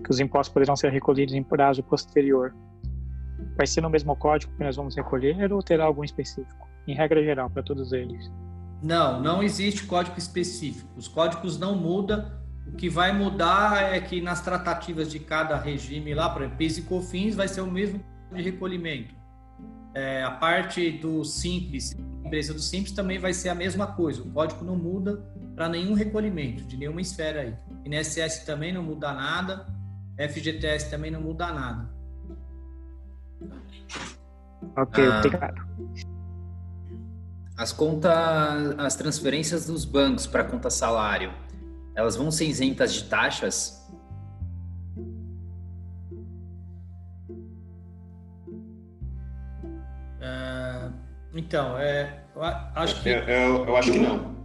que 0.05 0.11
os 0.11 0.21
impostos 0.21 0.53
poderão 0.53 0.77
ser 0.77 0.91
recolhidos 0.91 1.35
em 1.35 1.43
prazo 1.43 1.83
posterior, 1.83 2.55
vai 3.57 3.67
ser 3.67 3.81
no 3.81 3.91
mesmo 3.91 4.15
código 4.17 4.53
que 4.57 4.65
nós 4.65 4.77
vamos 4.77 4.97
recolher 4.97 5.53
ou 5.53 5.63
terá 5.63 5.85
algum 5.85 6.05
específico? 6.05 6.69
Em 6.87 6.95
regra 6.95 7.23
geral, 7.23 7.49
para 7.49 7.63
todos 7.63 7.93
eles. 7.93 8.31
Não, 8.83 9.21
não 9.21 9.43
existe 9.43 9.87
código 9.87 10.19
específico. 10.19 10.89
Os 10.97 11.07
códigos 11.07 11.59
não 11.59 11.77
mudam. 11.77 12.33
O 12.67 12.73
que 12.73 12.89
vai 12.89 13.13
mudar 13.13 13.95
é 13.95 14.01
que 14.01 14.21
nas 14.21 14.41
tratativas 14.41 15.11
de 15.11 15.21
cada 15.21 15.57
regime 15.57 16.15
lá, 16.15 16.35
exemplo, 16.37 16.57
PIS 16.57 16.79
e 16.79 16.83
COFINS 16.83 17.35
vai 17.37 17.47
ser 17.47 17.61
o 17.61 17.71
mesmo 17.71 18.03
de 18.33 18.43
recolhimento. 18.43 19.15
É, 19.95 20.25
a 20.25 20.31
parte 20.31 20.91
do 20.91 21.25
Simples, 21.25 21.95
empresa 22.25 22.55
do 22.55 22.61
Simples 22.61 22.93
também 22.93 23.19
vai 23.19 23.33
ser 23.33 23.51
a 23.51 23.55
mesma 23.55 23.87
coisa. 23.87 24.23
O 24.23 24.31
código 24.31 24.65
não 24.65 24.75
muda 24.75 25.23
para 25.55 25.69
nenhum 25.69 25.93
recolhimento, 25.93 26.65
de 26.65 26.77
nenhuma 26.77 27.01
esfera 27.01 27.43
aí. 27.43 27.55
INSS 27.85 28.45
também 28.45 28.73
não 28.73 28.83
muda 28.83 29.13
nada, 29.13 29.67
FGTS 30.17 30.91
também 30.91 31.11
não 31.11 31.21
muda 31.21 31.53
nada. 31.53 31.93
Ok, 34.77 35.05
ah. 35.05 35.19
obrigado 35.19 36.12
as 37.63 37.73
contas, 37.73 38.13
as 38.77 38.97
transferências 38.97 39.67
dos 39.67 39.85
bancos 39.85 40.27
para 40.27 40.43
conta 40.43 40.69
salário, 40.69 41.33
elas 41.95 42.17
vão 42.17 42.29
ser 42.29 42.47
isentas 42.47 42.93
de 42.93 43.05
taxas? 43.05 43.89
Uh, 50.19 50.93
então, 51.35 51.79
é, 51.79 52.25
eu 52.35 52.43
acho 52.43 53.01
que 53.01 53.09
eu, 53.09 53.19
eu, 53.19 53.65
eu 53.67 53.77
acho 53.77 53.93
que 53.93 53.99
não. 53.99 54.42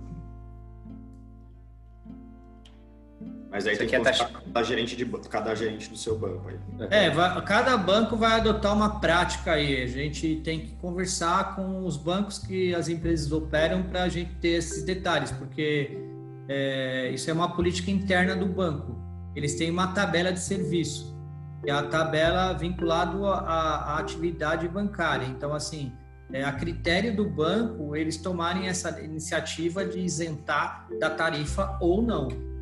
Mas 3.49 3.65
aí 3.65 3.77
tem 3.77 3.87
que 3.87 3.95
é 3.95 3.99
taxa... 3.99 4.25
cada 4.25 4.63
gerente, 4.63 4.95
de, 4.95 5.05
cada 5.05 5.55
gerente 5.55 5.89
do 5.89 5.97
seu 5.97 6.17
banco. 6.17 6.49
Aí. 6.49 6.87
É, 6.89 7.09
vai, 7.09 7.41
cada 7.43 7.77
banco 7.77 8.17
vai 8.17 8.33
adotar 8.33 8.73
uma 8.73 8.99
prática 8.99 9.53
aí. 9.53 9.83
A 9.83 9.87
gente 9.87 10.41
tem 10.43 10.59
que 10.59 10.71
conversar 10.75 11.55
com 11.55 11.85
os 11.85 11.95
bancos 11.95 12.39
que 12.39 12.75
as 12.75 12.89
empresas 12.89 13.31
operam 13.31 13.83
para 13.83 14.03
a 14.03 14.09
gente 14.09 14.35
ter 14.35 14.49
esses 14.49 14.83
detalhes, 14.83 15.31
porque 15.31 15.97
é, 16.49 17.09
isso 17.13 17.29
é 17.29 17.33
uma 17.33 17.55
política 17.55 17.89
interna 17.89 18.35
do 18.35 18.45
banco. 18.45 18.97
Eles 19.35 19.55
têm 19.55 19.69
uma 19.69 19.87
tabela 19.87 20.31
de 20.31 20.39
serviço, 20.39 21.15
que 21.63 21.69
é 21.69 21.73
a 21.73 21.83
tabela 21.83 22.53
vinculada 22.53 23.17
à, 23.17 23.93
à 23.93 23.99
atividade 23.99 24.67
bancária. 24.67 25.25
Então, 25.25 25.53
assim, 25.53 25.93
é 26.33 26.43
a 26.43 26.51
critério 26.51 27.15
do 27.15 27.29
banco 27.29 27.95
eles 27.95 28.17
tomarem 28.17 28.67
essa 28.67 28.99
iniciativa 29.01 29.85
de 29.85 29.99
isentar 29.99 30.87
da 30.99 31.09
tarifa 31.09 31.77
ou 31.79 32.01
não. 32.01 32.56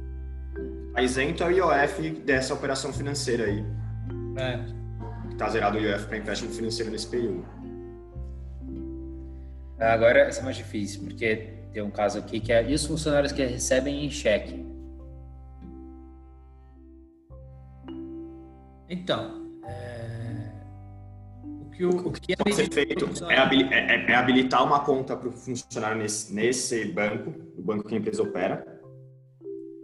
A 0.95 1.01
isento 1.01 1.43
é 1.43 1.47
o 1.47 1.51
IOF 1.51 2.09
dessa 2.21 2.53
operação 2.53 2.93
financeira 2.93 3.43
aí. 3.45 3.65
É. 4.37 4.59
Está 5.29 5.49
zerado 5.49 5.77
o 5.77 5.81
IOF 5.81 6.07
para 6.07 6.17
empréstimo 6.17 6.51
financeiro 6.51 6.89
nesse 6.89 7.07
período. 7.07 7.45
Agora, 9.77 10.29
isso 10.29 10.39
é 10.39 10.43
mais 10.43 10.55
difícil, 10.55 11.03
porque 11.03 11.49
tem 11.73 11.83
um 11.83 11.91
caso 11.91 12.17
aqui 12.17 12.39
que 12.39 12.53
é 12.53 12.63
e 12.69 12.73
os 12.73 12.85
funcionários 12.85 13.33
que 13.33 13.43
recebem 13.43 14.05
em 14.05 14.09
cheque? 14.09 14.65
Então, 18.87 19.49
é... 19.67 20.51
o 21.43 21.69
que, 21.71 21.83
o, 21.83 21.89
o 22.07 22.11
que 22.13 22.31
é 22.31 22.35
pode 22.37 22.55
ser 22.55 22.71
feito 22.71 23.05
é, 23.29 23.35
é, 23.35 23.95
é, 23.95 24.11
é, 24.11 24.15
habilitar 24.15 24.63
uma 24.63 24.79
conta 24.79 25.17
para 25.17 25.27
o 25.27 25.31
funcionário 25.33 25.97
nesse, 25.97 26.33
nesse 26.33 26.85
banco, 26.85 27.33
o 27.57 27.61
banco 27.61 27.83
que 27.83 27.95
a 27.95 27.97
empresa 27.97 28.23
opera, 28.23 28.74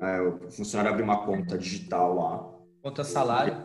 é, 0.01 0.19
o 0.19 0.49
funcionário 0.49 0.91
abrir 0.91 1.03
uma 1.03 1.23
conta 1.23 1.57
digital 1.57 2.15
lá. 2.15 2.51
Conta 2.81 3.03
salário. 3.03 3.63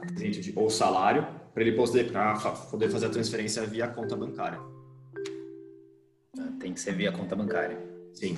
Ou 0.54 0.68
salário, 0.68 1.26
para 1.54 1.62
ele 1.62 1.72
poder, 1.72 2.12
poder 2.70 2.90
fazer 2.90 3.06
a 3.06 3.10
transferência 3.10 3.64
via 3.64 3.88
conta 3.88 4.14
bancária. 4.14 4.60
Ah, 6.38 6.52
tem 6.60 6.74
que 6.74 6.80
ser 6.80 6.94
via 6.94 7.10
conta 7.10 7.34
bancária. 7.34 7.78
Sim. 8.12 8.36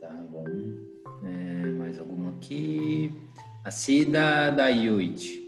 Tá 0.00 0.08
bom. 0.30 0.46
É, 1.24 1.66
mais 1.72 1.98
alguma 1.98 2.30
aqui? 2.30 3.12
A 3.62 3.70
Cida 3.70 4.50
da 4.50 4.68
Yuit. 4.68 5.38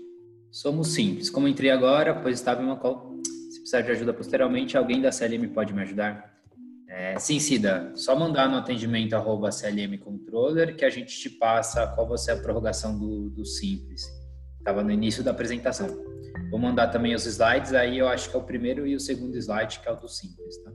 Somos 0.50 0.92
simples. 0.92 1.30
Como 1.30 1.48
entrei 1.48 1.70
agora, 1.70 2.14
pois 2.14 2.34
estava 2.34 2.60
em 2.60 2.66
uma 2.66 2.76
call. 2.76 3.18
Se 3.24 3.60
precisar 3.60 3.80
de 3.80 3.90
ajuda 3.90 4.12
posteriormente, 4.12 4.76
alguém 4.76 5.00
da 5.00 5.10
CLM 5.10 5.48
pode 5.48 5.72
me 5.72 5.80
ajudar? 5.80 6.31
Sim, 7.18 7.38
Cida, 7.38 7.92
só 7.94 8.18
mandar 8.18 8.48
no 8.48 8.56
atendimento 8.56 9.14
arroba 9.14 9.50
CLM 9.50 9.98
Controller 9.98 10.76
que 10.76 10.84
a 10.84 10.90
gente 10.90 11.18
te 11.18 11.30
passa 11.30 11.86
qual 11.88 12.08
vai 12.08 12.18
ser 12.18 12.32
a 12.32 12.36
prorrogação 12.36 12.98
do, 12.98 13.30
do 13.30 13.44
Simples. 13.44 14.06
Estava 14.58 14.82
no 14.82 14.90
início 14.90 15.22
da 15.22 15.30
apresentação. 15.30 15.88
Vou 16.50 16.58
mandar 16.58 16.88
também 16.88 17.14
os 17.14 17.26
slides, 17.26 17.72
aí 17.72 17.98
eu 17.98 18.08
acho 18.08 18.30
que 18.30 18.36
é 18.36 18.38
o 18.38 18.42
primeiro 18.42 18.86
e 18.86 18.94
o 18.94 19.00
segundo 19.00 19.36
slide, 19.36 19.80
que 19.80 19.88
é 19.88 19.92
o 19.92 19.96
do 19.96 20.08
Simples. 20.08 20.56
Tá? 20.62 20.70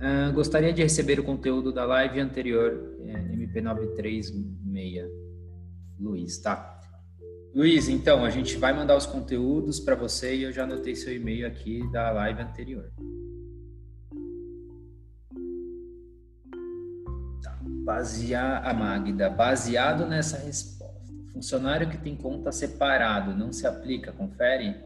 Uh, 0.00 0.32
gostaria 0.32 0.72
de 0.72 0.82
receber 0.82 1.20
o 1.20 1.24
conteúdo 1.24 1.72
da 1.72 1.84
live 1.84 2.20
anterior, 2.20 2.96
é, 3.06 3.12
MP936, 3.36 4.32
Luiz, 5.98 6.38
tá? 6.38 6.80
Luiz, 7.54 7.88
então, 7.88 8.24
a 8.24 8.30
gente 8.30 8.56
vai 8.56 8.72
mandar 8.72 8.96
os 8.96 9.06
conteúdos 9.06 9.78
para 9.78 9.94
você 9.94 10.34
e 10.36 10.44
eu 10.44 10.52
já 10.52 10.64
anotei 10.64 10.94
seu 10.94 11.14
e-mail 11.14 11.46
aqui 11.46 11.82
da 11.92 12.10
live 12.12 12.40
anterior. 12.40 12.90
Basear 17.90 18.64
a 18.64 18.72
Magda, 18.72 19.28
baseado 19.28 20.06
nessa 20.06 20.38
resposta, 20.38 21.12
funcionário 21.32 21.90
que 21.90 21.98
tem 21.98 22.14
conta 22.14 22.52
separado 22.52 23.34
não 23.34 23.52
se 23.52 23.66
aplica, 23.66 24.12
confere? 24.12 24.76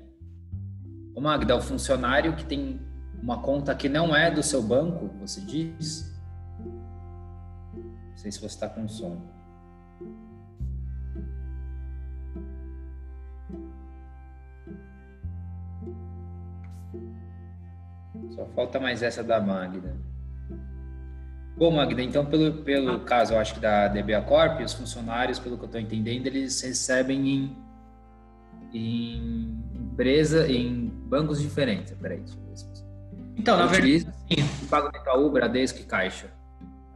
Ô 1.15 1.21
Magda, 1.21 1.55
o 1.55 1.61
funcionário 1.61 2.35
que 2.35 2.47
tem 2.47 2.81
uma 3.23 3.43
conta 3.43 3.75
que 3.75 3.91
não 3.91 4.17
é 4.17 4.31
do 4.31 4.43
seu 4.43 4.63
banco, 4.63 5.11
você 5.21 5.43
diz? 5.43 6.11
sei 8.17 8.33
se 8.33 8.39
você 8.39 8.47
está 8.47 8.71
com 8.71 8.89
som. 8.89 9.21
Só 18.31 18.47
falta 18.55 18.81
mais 18.81 19.03
essa 19.03 19.23
da 19.23 19.39
Magda. 19.43 19.95
Bom, 21.57 21.71
Magda, 21.71 22.03
então 22.03 22.27
pelo, 22.27 22.53
pelo 22.65 23.01
caso, 23.01 23.35
eu 23.35 23.39
acho 23.39 23.55
que 23.55 23.61
da 23.61 23.87
DBA 23.87 24.23
Corp, 24.23 24.61
os 24.61 24.73
funcionários, 24.73 25.39
pelo 25.39 25.57
que 25.57 25.63
eu 25.63 25.67
estou 25.67 25.81
entendendo, 25.81 26.27
eles 26.27 26.61
recebem 26.61 27.29
em, 27.29 27.57
em 28.73 29.55
empresa, 29.75 30.51
em 30.51 30.89
bancos 31.07 31.41
diferentes. 31.41 31.95
Peraí, 32.01 32.19
deixa 32.19 32.37
eu 32.37 32.49
ver 32.49 32.57
se 32.57 32.85
Então, 33.37 33.57
na 33.57 33.67
verdade, 33.67 34.01
sim. 34.01 34.67
Pago 34.69 34.91
no 34.93 34.99
Itaú, 34.99 35.31
Bradesco 35.31 35.81
e 35.81 35.85
Caixa. 35.85 36.27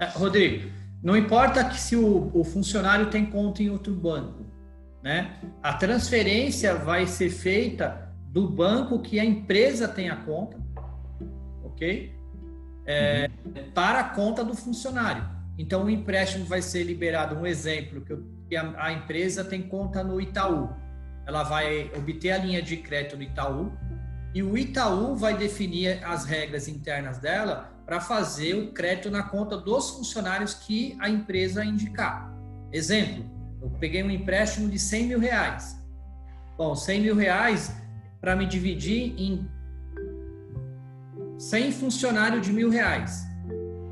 É, 0.00 0.06
Rodrigo, 0.06 0.68
não 1.00 1.16
importa 1.16 1.64
que 1.64 1.78
se 1.78 1.94
o, 1.94 2.30
o 2.34 2.42
funcionário 2.42 3.06
tem 3.10 3.24
conta 3.26 3.62
em 3.62 3.70
outro 3.70 3.94
banco, 3.94 4.44
né? 5.02 5.38
A 5.62 5.74
transferência 5.74 6.74
vai 6.74 7.06
ser 7.06 7.30
feita 7.30 8.12
do 8.26 8.48
banco 8.48 8.98
que 9.00 9.20
a 9.20 9.24
empresa 9.24 9.86
tem 9.86 10.10
a 10.10 10.16
conta, 10.16 10.58
ok? 11.62 12.17
É, 12.88 13.30
uhum. 13.44 13.70
Para 13.74 14.00
a 14.00 14.04
conta 14.04 14.42
do 14.42 14.54
funcionário. 14.54 15.22
Então, 15.58 15.84
o 15.84 15.90
empréstimo 15.90 16.46
vai 16.46 16.62
ser 16.62 16.84
liberado. 16.84 17.36
Um 17.36 17.46
exemplo 17.46 18.00
que, 18.00 18.12
eu, 18.12 18.24
que 18.48 18.56
a, 18.56 18.72
a 18.82 18.92
empresa 18.92 19.44
tem 19.44 19.62
conta 19.62 20.02
no 20.02 20.18
Itaú, 20.18 20.70
ela 21.26 21.42
vai 21.42 21.90
obter 21.94 22.30
a 22.30 22.38
linha 22.38 22.62
de 22.62 22.78
crédito 22.78 23.16
no 23.16 23.22
Itaú 23.22 23.70
e 24.34 24.42
o 24.42 24.56
Itaú 24.56 25.14
vai 25.14 25.36
definir 25.36 26.02
as 26.02 26.24
regras 26.24 26.68
internas 26.68 27.18
dela 27.18 27.70
para 27.84 28.00
fazer 28.00 28.54
o 28.54 28.72
crédito 28.72 29.10
na 29.10 29.22
conta 29.22 29.56
dos 29.56 29.90
funcionários 29.90 30.54
que 30.54 30.96
a 30.98 31.08
empresa 31.10 31.64
indicar. 31.64 32.32
Exemplo, 32.72 33.24
eu 33.60 33.68
peguei 33.70 34.02
um 34.02 34.10
empréstimo 34.10 34.68
de 34.70 34.78
100 34.78 35.06
mil 35.06 35.18
reais. 35.18 35.78
Bom, 36.56 36.74
100 36.74 37.00
mil 37.00 37.14
reais 37.14 37.74
para 38.20 38.34
me 38.34 38.46
dividir 38.46 39.14
em 39.18 39.46
100 41.38 41.72
funcionários 41.72 42.44
de 42.44 42.52
mil 42.52 42.68
reais. 42.68 43.26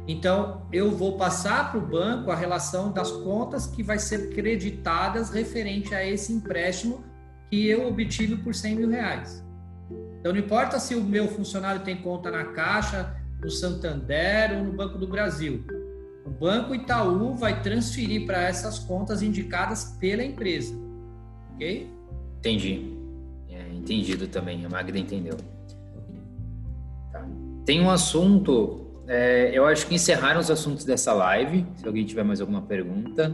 Então, 0.08 0.66
eu 0.72 0.90
vou 0.90 1.16
passar 1.16 1.70
para 1.70 1.78
o 1.78 1.86
banco 1.86 2.30
a 2.30 2.36
relação 2.36 2.92
das 2.92 3.10
contas 3.10 3.66
que 3.66 3.82
vai 3.82 3.98
ser 3.98 4.30
creditadas 4.30 5.30
referente 5.30 5.94
a 5.94 6.04
esse 6.04 6.32
empréstimo 6.32 7.04
que 7.50 7.66
eu 7.66 7.88
obtive 7.88 8.36
por 8.36 8.54
100 8.54 8.76
mil 8.76 8.88
reais. 8.88 9.44
Então, 10.20 10.32
não 10.32 10.40
importa 10.40 10.78
se 10.78 10.94
o 10.94 11.02
meu 11.02 11.28
funcionário 11.28 11.82
tem 11.82 11.96
conta 11.96 12.30
na 12.30 12.46
Caixa, 12.46 13.16
no 13.40 13.50
Santander 13.50 14.58
ou 14.58 14.64
no 14.64 14.72
Banco 14.72 14.98
do 14.98 15.06
Brasil. 15.06 15.64
O 16.24 16.30
Banco 16.30 16.74
Itaú 16.74 17.36
vai 17.36 17.62
transferir 17.62 18.26
para 18.26 18.42
essas 18.42 18.78
contas 18.80 19.22
indicadas 19.22 19.96
pela 20.00 20.24
empresa. 20.24 20.74
Ok? 21.54 21.88
Entendi. 22.38 22.96
É, 23.48 23.72
entendido 23.72 24.26
também. 24.26 24.64
A 24.64 24.68
Magda 24.68 24.98
entendeu. 24.98 25.36
Tem 27.66 27.80
um 27.80 27.90
assunto. 27.90 28.86
É, 29.08 29.50
eu 29.52 29.66
acho 29.66 29.86
que 29.88 29.94
encerraram 29.96 30.40
os 30.40 30.50
assuntos 30.50 30.84
dessa 30.84 31.12
live. 31.12 31.66
Se 31.74 31.86
alguém 31.86 32.04
tiver 32.06 32.22
mais 32.22 32.40
alguma 32.40 32.62
pergunta. 32.62 33.30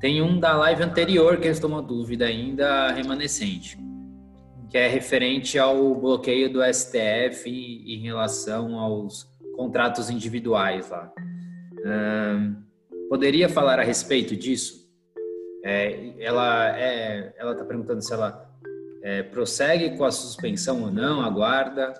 Tem 0.00 0.20
um 0.20 0.40
da 0.40 0.56
live 0.56 0.82
anterior 0.82 1.36
que 1.36 1.46
estou 1.46 1.70
uma 1.70 1.82
dúvida 1.82 2.24
ainda 2.24 2.90
remanescente, 2.90 3.78
que 4.70 4.78
é 4.78 4.88
referente 4.88 5.58
ao 5.58 5.94
bloqueio 5.94 6.50
do 6.50 6.60
STF 6.64 7.50
em 7.50 8.00
relação 8.00 8.78
aos 8.78 9.30
contratos 9.54 10.08
individuais 10.08 10.88
lá. 10.88 11.12
poderia 13.10 13.46
falar 13.46 13.78
a 13.78 13.82
respeito 13.82 14.34
disso? 14.34 14.88
É, 15.62 16.14
ela 16.18 16.78
é, 16.78 17.34
ela 17.36 17.52
está 17.52 17.64
perguntando 17.66 18.00
se 18.00 18.10
ela 18.10 18.50
é, 19.02 19.22
prossegue 19.22 19.98
com 19.98 20.04
a 20.04 20.10
suspensão 20.10 20.82
ou 20.82 20.90
não, 20.90 21.20
aguarda. 21.20 21.92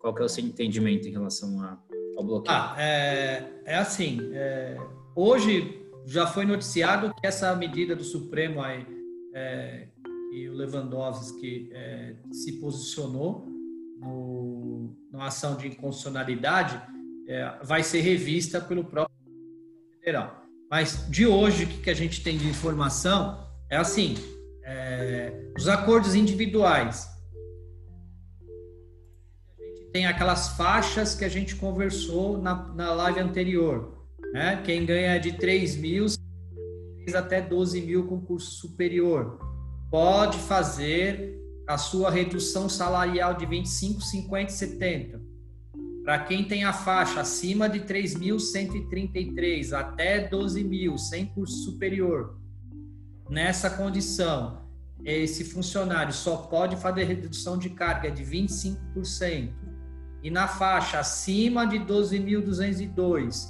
Qual 0.00 0.14
que 0.14 0.22
é 0.22 0.24
o 0.24 0.28
seu 0.28 0.44
entendimento 0.44 1.08
em 1.08 1.10
relação 1.10 1.60
a, 1.62 1.78
ao 2.16 2.24
bloqueio? 2.24 2.56
Ah, 2.56 2.76
é, 2.78 3.62
é 3.64 3.76
assim. 3.76 4.18
É, 4.32 4.76
hoje 5.14 5.86
já 6.06 6.26
foi 6.26 6.46
noticiado 6.46 7.12
que 7.14 7.26
essa 7.26 7.54
medida 7.54 7.94
do 7.94 8.04
Supremo 8.04 8.62
aí, 8.62 8.86
é, 9.34 9.88
que 10.30 10.48
o 10.48 10.54
Lewandowski 10.54 11.70
é, 11.72 12.16
se 12.32 12.52
posicionou 12.60 13.46
no, 14.00 14.96
numa 15.12 15.26
ação 15.26 15.56
de 15.56 15.68
inconstitucionalidade, 15.68 16.80
é, 17.26 17.58
vai 17.62 17.82
ser 17.82 18.00
revista 18.00 18.60
pelo 18.60 18.84
próprio 18.84 19.16
federal. 19.98 20.42
Mas 20.70 21.06
de 21.10 21.26
hoje, 21.26 21.64
o 21.64 21.68
que 21.82 21.90
a 21.90 21.94
gente 21.94 22.22
tem 22.22 22.38
de 22.38 22.48
informação 22.48 23.46
é 23.70 23.76
assim: 23.76 24.14
é, 24.64 25.52
os 25.56 25.68
acordos 25.68 26.14
individuais. 26.14 27.06
Tem 29.92 30.06
aquelas 30.06 30.48
faixas 30.50 31.14
que 31.14 31.24
a 31.24 31.28
gente 31.28 31.56
conversou 31.56 32.38
na, 32.38 32.68
na 32.74 32.92
live 32.92 33.20
anterior. 33.20 33.98
Né? 34.32 34.60
Quem 34.64 34.84
ganha 34.84 35.18
de 35.18 35.32
3 35.32 35.76
mil 35.76 36.06
até 37.14 37.40
12 37.40 37.80
mil 37.80 38.06
com 38.06 38.20
curso 38.20 38.50
superior 38.50 39.38
pode 39.90 40.36
fazer 40.38 41.38
a 41.66 41.78
sua 41.78 42.10
redução 42.10 42.68
salarial 42.68 43.34
de 43.34 43.46
25, 43.46 44.00
50 44.00 44.50
e 44.50 44.54
70. 44.54 45.20
Para 46.04 46.20
quem 46.20 46.44
tem 46.44 46.64
a 46.64 46.72
faixa 46.72 47.20
acima 47.20 47.68
de 47.68 47.80
3.133 47.80 49.72
até 49.72 50.26
12.000, 50.28 50.96
sem 50.96 51.26
curso 51.26 51.64
superior, 51.64 52.38
nessa 53.28 53.68
condição, 53.68 54.62
esse 55.04 55.44
funcionário 55.44 56.14
só 56.14 56.38
pode 56.38 56.76
fazer 56.76 57.04
redução 57.04 57.58
de 57.58 57.68
carga 57.70 58.10
de 58.10 58.24
25%. 58.24 59.67
E 60.22 60.30
na 60.30 60.48
faixa 60.48 60.98
acima 60.98 61.66
de 61.66 61.78
12.202, 61.78 63.48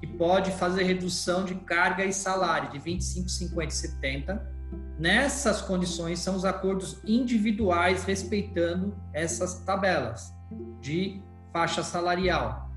que 0.00 0.06
pode 0.06 0.50
fazer 0.52 0.84
redução 0.84 1.44
de 1.44 1.54
carga 1.54 2.04
e 2.04 2.12
salário 2.12 2.70
de 2.70 2.78
25, 2.78 3.28
50 3.28 3.72
e 3.72 3.76
70. 3.76 4.56
Nessas 4.98 5.60
condições 5.60 6.18
são 6.18 6.36
os 6.36 6.44
acordos 6.44 6.98
individuais 7.04 8.04
respeitando 8.04 8.96
essas 9.12 9.60
tabelas 9.60 10.32
de 10.80 11.20
faixa 11.52 11.82
salarial. 11.82 12.70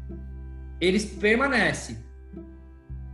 Eles 0.80 1.06
permanecem. 1.06 1.98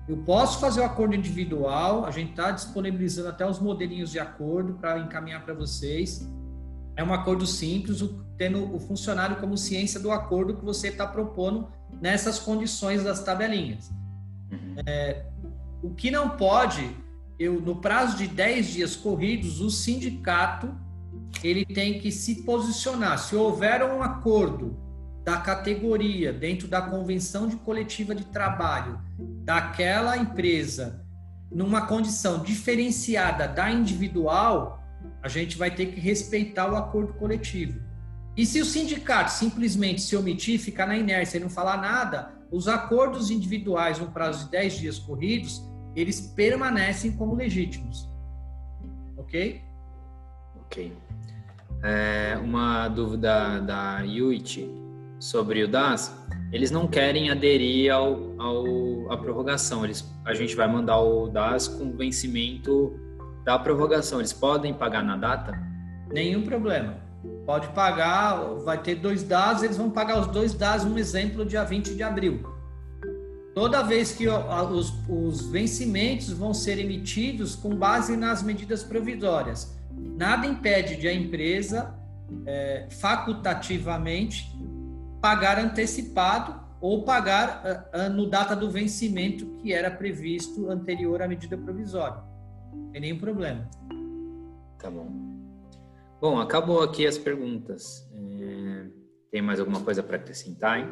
Eu 0.08 0.18
posso 0.18 0.60
fazer 0.60 0.82
o 0.82 0.84
acordo 0.84 1.16
individual, 1.16 2.06
a 2.06 2.12
gente 2.12 2.30
está 2.30 2.52
disponibilizando 2.52 3.30
até 3.30 3.48
os 3.48 3.60
modelinhos 3.60 4.12
de 4.12 4.20
acordo 4.20 4.76
para 4.76 5.00
encaminhar 5.00 5.44
para 5.44 5.56
vocês. 5.56 6.30
É 6.96 7.04
um 7.04 7.12
acordo 7.12 7.48
simples, 7.48 8.02
tendo 8.38 8.74
o 8.74 8.80
funcionário 8.80 9.38
como 9.38 9.58
ciência 9.58 10.00
do 10.00 10.12
acordo 10.12 10.56
que 10.56 10.66
você 10.66 10.90
está 10.90 11.08
propondo 11.08 11.68
nessas 12.02 12.40
condições 12.40 13.04
das 13.04 13.24
tabelinhas. 13.24 13.90
Uhum. 14.52 14.76
É, 14.86 15.26
o 15.82 15.94
que 15.94 16.12
não 16.12 16.32
pode, 16.32 16.90
eu 17.40 17.62
no 17.62 17.78
prazo 17.78 18.18
de 18.18 18.28
10 18.28 18.68
dias 18.68 18.96
corridos, 18.96 19.62
o 19.62 19.70
sindicato 19.70 20.74
ele 21.44 21.66
tem 21.66 22.00
que 22.00 22.12
se 22.12 22.44
posicionar. 22.44 23.20
Se 23.20 23.36
houver 23.36 23.84
um 23.84 24.02
acordo 24.02 24.78
da 25.24 25.38
categoria, 25.38 26.32
dentro 26.32 26.68
da 26.68 26.82
convenção 26.82 27.48
de 27.48 27.56
coletiva 27.56 28.14
de 28.14 28.26
trabalho 28.26 29.00
daquela 29.44 30.18
empresa, 30.18 31.04
numa 31.52 31.88
condição 31.88 32.44
diferenciada 32.44 33.48
da 33.48 33.72
individual, 33.72 34.84
a 35.22 35.28
gente 35.28 35.58
vai 35.58 35.72
ter 35.72 35.88
que 35.88 36.00
respeitar 36.00 36.72
o 36.72 36.76
acordo 36.76 37.14
coletivo. 37.14 37.80
E 38.38 38.46
se 38.46 38.60
o 38.60 38.66
sindicato 38.66 39.32
simplesmente 39.32 40.02
se 40.02 40.16
omitir, 40.16 40.60
ficar 40.60 40.86
na 40.86 40.98
inércia 40.98 41.38
e 41.38 41.42
não 41.42 41.50
falar 41.50 41.78
nada, 41.78 42.34
os 42.52 42.68
acordos 42.68 43.32
individuais 43.32 44.00
no 44.00 44.08
prazo 44.08 44.46
de 44.46 44.52
10 44.52 44.78
dias 44.78 45.00
corridos, 45.00 45.62
eles 45.96 46.20
permanecem 46.20 47.14
como 47.14 47.34
legítimos. 47.34 48.10
Ok? 49.18 49.62
Ok. 50.66 50.92
É, 51.82 52.38
uma 52.44 52.88
dúvida 52.90 53.60
da 53.62 54.00
Yuichi 54.02 54.70
sobre 55.20 55.64
o 55.64 55.68
DAS, 55.68 56.16
eles 56.52 56.72
não 56.72 56.88
querem 56.88 57.30
aderir 57.30 57.92
ao, 57.94 58.20
ao 58.40 59.12
à 59.12 59.18
prorrogação. 59.18 59.86
Eles, 59.86 60.06
a 60.26 60.34
gente 60.34 60.56
vai 60.56 60.68
mandar 60.68 61.00
o 61.00 61.30
DAS 61.30 61.68
com 61.68 61.96
vencimento 61.96 63.00
da 63.44 63.58
prorrogação. 63.58 64.20
Eles 64.20 64.34
podem 64.34 64.74
pagar 64.74 65.04
na 65.04 65.16
data? 65.16 65.54
Nenhum 66.12 66.44
problema. 66.44 67.05
Pode 67.46 67.68
pagar, 67.70 68.38
vai 68.64 68.82
ter 68.82 68.96
dois 68.96 69.24
DAS, 69.24 69.62
eles 69.62 69.78
vão 69.78 69.90
pagar 69.90 70.20
os 70.20 70.28
dois 70.28 70.54
DAS, 70.54 70.84
um 70.84 70.98
exemplo, 70.98 71.46
dia 71.46 71.64
20 71.64 71.94
de 71.94 72.02
abril. 72.02 72.44
Toda 73.54 73.84
vez 73.84 74.12
que 74.12 74.28
os, 74.28 74.94
os 75.08 75.50
vencimentos 75.50 76.32
vão 76.32 76.54
ser 76.54 76.80
emitidos 76.80 77.56
com 77.56 77.76
base 77.76 78.18
nas 78.18 78.44
medidas 78.44 78.84
provisórias. 78.84 79.74
Nada 79.92 80.46
impede 80.46 80.98
de 80.98 81.08
a 81.08 81.14
empresa 81.14 81.94
é, 82.46 82.88
facultativamente 82.90 84.52
pagar 85.22 85.58
antecipado 85.58 86.60
ou 86.82 87.04
pagar 87.04 87.64
uh, 87.96 87.98
uh, 87.98 88.14
no 88.14 88.30
data 88.30 88.56
do 88.56 88.70
vencimento 88.70 89.46
que 89.62 89.74
era 89.74 89.90
previsto 89.90 90.70
anterior 90.70 91.22
à 91.22 91.28
medida 91.28 91.58
provisória. 91.58 92.22
Não 92.74 92.90
tem 92.92 93.02
nenhum 93.02 93.18
problema. 93.18 93.68
Tá 94.78 94.92
bom. 94.92 95.35
Bom, 96.20 96.40
acabou 96.40 96.82
aqui 96.82 97.06
as 97.06 97.18
perguntas. 97.18 98.08
É... 98.14 98.86
Tem 99.32 99.42
mais 99.42 99.60
alguma 99.60 99.82
coisa 99.82 100.02
para 100.02 100.16
acrescentar, 100.16 100.80
hein? 100.80 100.88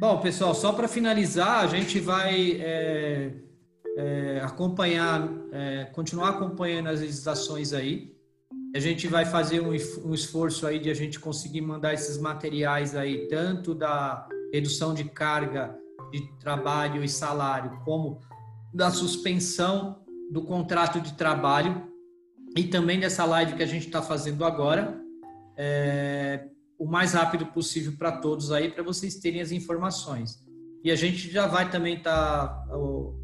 Bom, 0.00 0.18
pessoal, 0.20 0.54
só 0.54 0.72
para 0.72 0.88
finalizar, 0.88 1.62
a 1.62 1.66
gente 1.68 2.00
vai 2.00 2.60
é, 2.60 3.32
é, 3.96 4.40
acompanhar, 4.42 5.28
é, 5.52 5.84
continuar 5.84 6.30
acompanhando 6.30 6.88
as 6.88 7.00
legislações 7.00 7.72
aí. 7.72 8.12
A 8.74 8.80
gente 8.80 9.06
vai 9.06 9.24
fazer 9.24 9.60
um, 9.60 9.68
um, 9.68 10.14
esforço 10.14 10.66
aí 10.66 10.80
de 10.80 10.90
a 10.90 10.94
gente 10.94 11.20
conseguir 11.20 11.60
mandar 11.60 11.94
esses 11.94 12.18
materiais 12.18 12.96
aí, 12.96 13.28
tanto 13.28 13.72
da 13.72 14.26
redução 14.52 14.94
de 14.94 15.04
carga 15.04 15.78
de 16.10 16.26
trabalho 16.40 17.04
e 17.04 17.08
salário, 17.08 17.80
como 17.84 18.20
da 18.72 18.90
suspensão 18.90 20.02
do 20.32 20.42
contrato 20.42 21.00
de 21.00 21.12
trabalho 21.14 21.93
e 22.56 22.64
também 22.64 23.00
dessa 23.00 23.24
live 23.24 23.54
que 23.54 23.62
a 23.62 23.66
gente 23.66 23.86
está 23.86 24.00
fazendo 24.00 24.44
agora, 24.44 25.00
é, 25.56 26.46
o 26.78 26.86
mais 26.86 27.12
rápido 27.12 27.46
possível 27.46 27.92
para 27.98 28.12
todos 28.12 28.52
aí, 28.52 28.70
para 28.70 28.82
vocês 28.82 29.16
terem 29.16 29.40
as 29.40 29.50
informações. 29.50 30.38
E 30.84 30.90
a 30.90 30.96
gente 30.96 31.30
já 31.30 31.46
vai 31.46 31.70
também 31.70 31.96
estar 31.96 32.46
tá, 32.46 32.66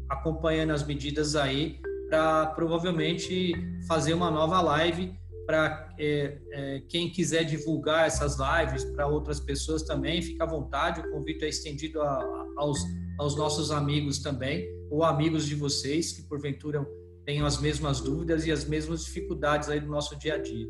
acompanhando 0.09 0.71
as 0.71 0.85
medidas 0.85 1.35
aí 1.35 1.79
para 2.09 2.47
provavelmente 2.47 3.53
fazer 3.87 4.13
uma 4.13 4.29
nova 4.29 4.59
live 4.61 5.15
para 5.45 5.93
é, 5.97 6.37
é, 6.51 6.83
quem 6.89 7.09
quiser 7.09 7.43
divulgar 7.43 8.07
essas 8.07 8.37
lives 8.37 8.83
para 8.83 9.07
outras 9.07 9.39
pessoas 9.39 9.83
também, 9.83 10.21
fica 10.21 10.43
à 10.43 10.47
vontade. 10.47 11.01
O 11.01 11.11
convite 11.11 11.45
é 11.45 11.49
estendido 11.49 12.01
a, 12.01 12.45
aos, 12.57 12.79
aos 13.17 13.35
nossos 13.35 13.71
amigos 13.71 14.19
também, 14.19 14.67
ou 14.89 15.03
amigos 15.03 15.45
de 15.45 15.55
vocês 15.55 16.11
que 16.11 16.23
porventura 16.23 16.85
tenham 17.25 17.45
as 17.45 17.59
mesmas 17.59 18.01
dúvidas 18.01 18.45
e 18.45 18.51
as 18.51 18.65
mesmas 18.65 19.05
dificuldades 19.05 19.69
aí 19.69 19.79
do 19.79 19.87
nosso 19.87 20.17
dia 20.17 20.35
a 20.35 20.37
dia. 20.37 20.67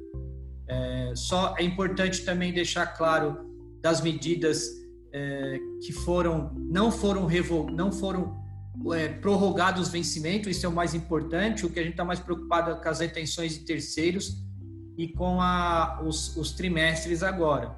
É, 0.68 1.14
só 1.16 1.56
é 1.58 1.64
importante 1.64 2.24
também 2.24 2.54
deixar 2.54 2.88
claro 2.88 3.50
das 3.82 4.02
medidas 4.02 4.70
é, 5.14 5.60
que 5.82 5.92
foram 5.92 6.54
não 6.56 6.92
foram 6.92 7.28
não 7.74 7.92
foram 7.92 8.40
é, 8.94 9.10
prorrogados 9.10 9.82
os 9.82 9.90
vencimentos, 9.90 10.56
isso 10.56 10.66
é 10.66 10.70
o 10.70 10.72
mais 10.72 10.94
importante. 10.94 11.66
O 11.66 11.70
que 11.70 11.80
a 11.80 11.84
gente 11.84 11.94
está 11.94 12.06
mais 12.06 12.20
preocupado 12.20 12.72
é 12.72 12.76
com 12.76 12.90
as 12.90 13.00
retenções 13.00 13.54
de 13.54 13.66
terceiros 13.66 14.46
e 14.98 15.08
com 15.10 15.42
a, 15.42 16.02
os, 16.06 16.36
os 16.38 16.52
trimestres 16.52 17.24
agora. 17.24 17.78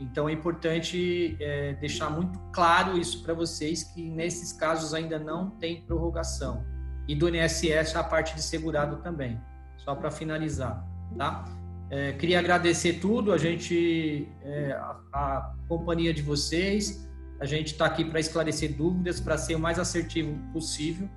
Então 0.00 0.28
é 0.28 0.32
importante 0.32 1.36
é, 1.40 1.74
deixar 1.74 2.10
muito 2.10 2.38
claro 2.52 2.98
isso 2.98 3.22
para 3.22 3.32
vocês 3.32 3.84
que 3.84 4.10
nesses 4.10 4.52
casos 4.52 4.92
ainda 4.92 5.18
não 5.18 5.50
tem 5.50 5.82
prorrogação 5.82 6.73
e 7.06 7.14
do 7.14 7.28
INSS 7.28 7.96
a 7.96 8.04
parte 8.04 8.34
de 8.34 8.42
segurado 8.42 8.96
também. 8.96 9.40
Só 9.76 9.94
para 9.94 10.10
finalizar, 10.10 10.86
tá? 11.16 11.44
É, 11.90 12.12
queria 12.12 12.38
agradecer 12.38 12.94
tudo, 12.94 13.32
a 13.32 13.38
gente, 13.38 14.28
é, 14.42 14.72
a, 14.72 14.96
a, 15.12 15.54
companhia 15.68 16.14
de 16.14 16.22
vocês, 16.22 17.08
a 17.38 17.44
gente 17.44 17.72
está 17.72 17.86
aqui 17.86 18.04
para 18.04 18.18
esclarecer 18.18 18.74
dúvidas, 18.74 19.20
para 19.20 19.36
ser 19.36 19.54
o 19.54 19.58
mais 19.58 19.78
assertivo 19.78 20.38
possível 20.52 21.08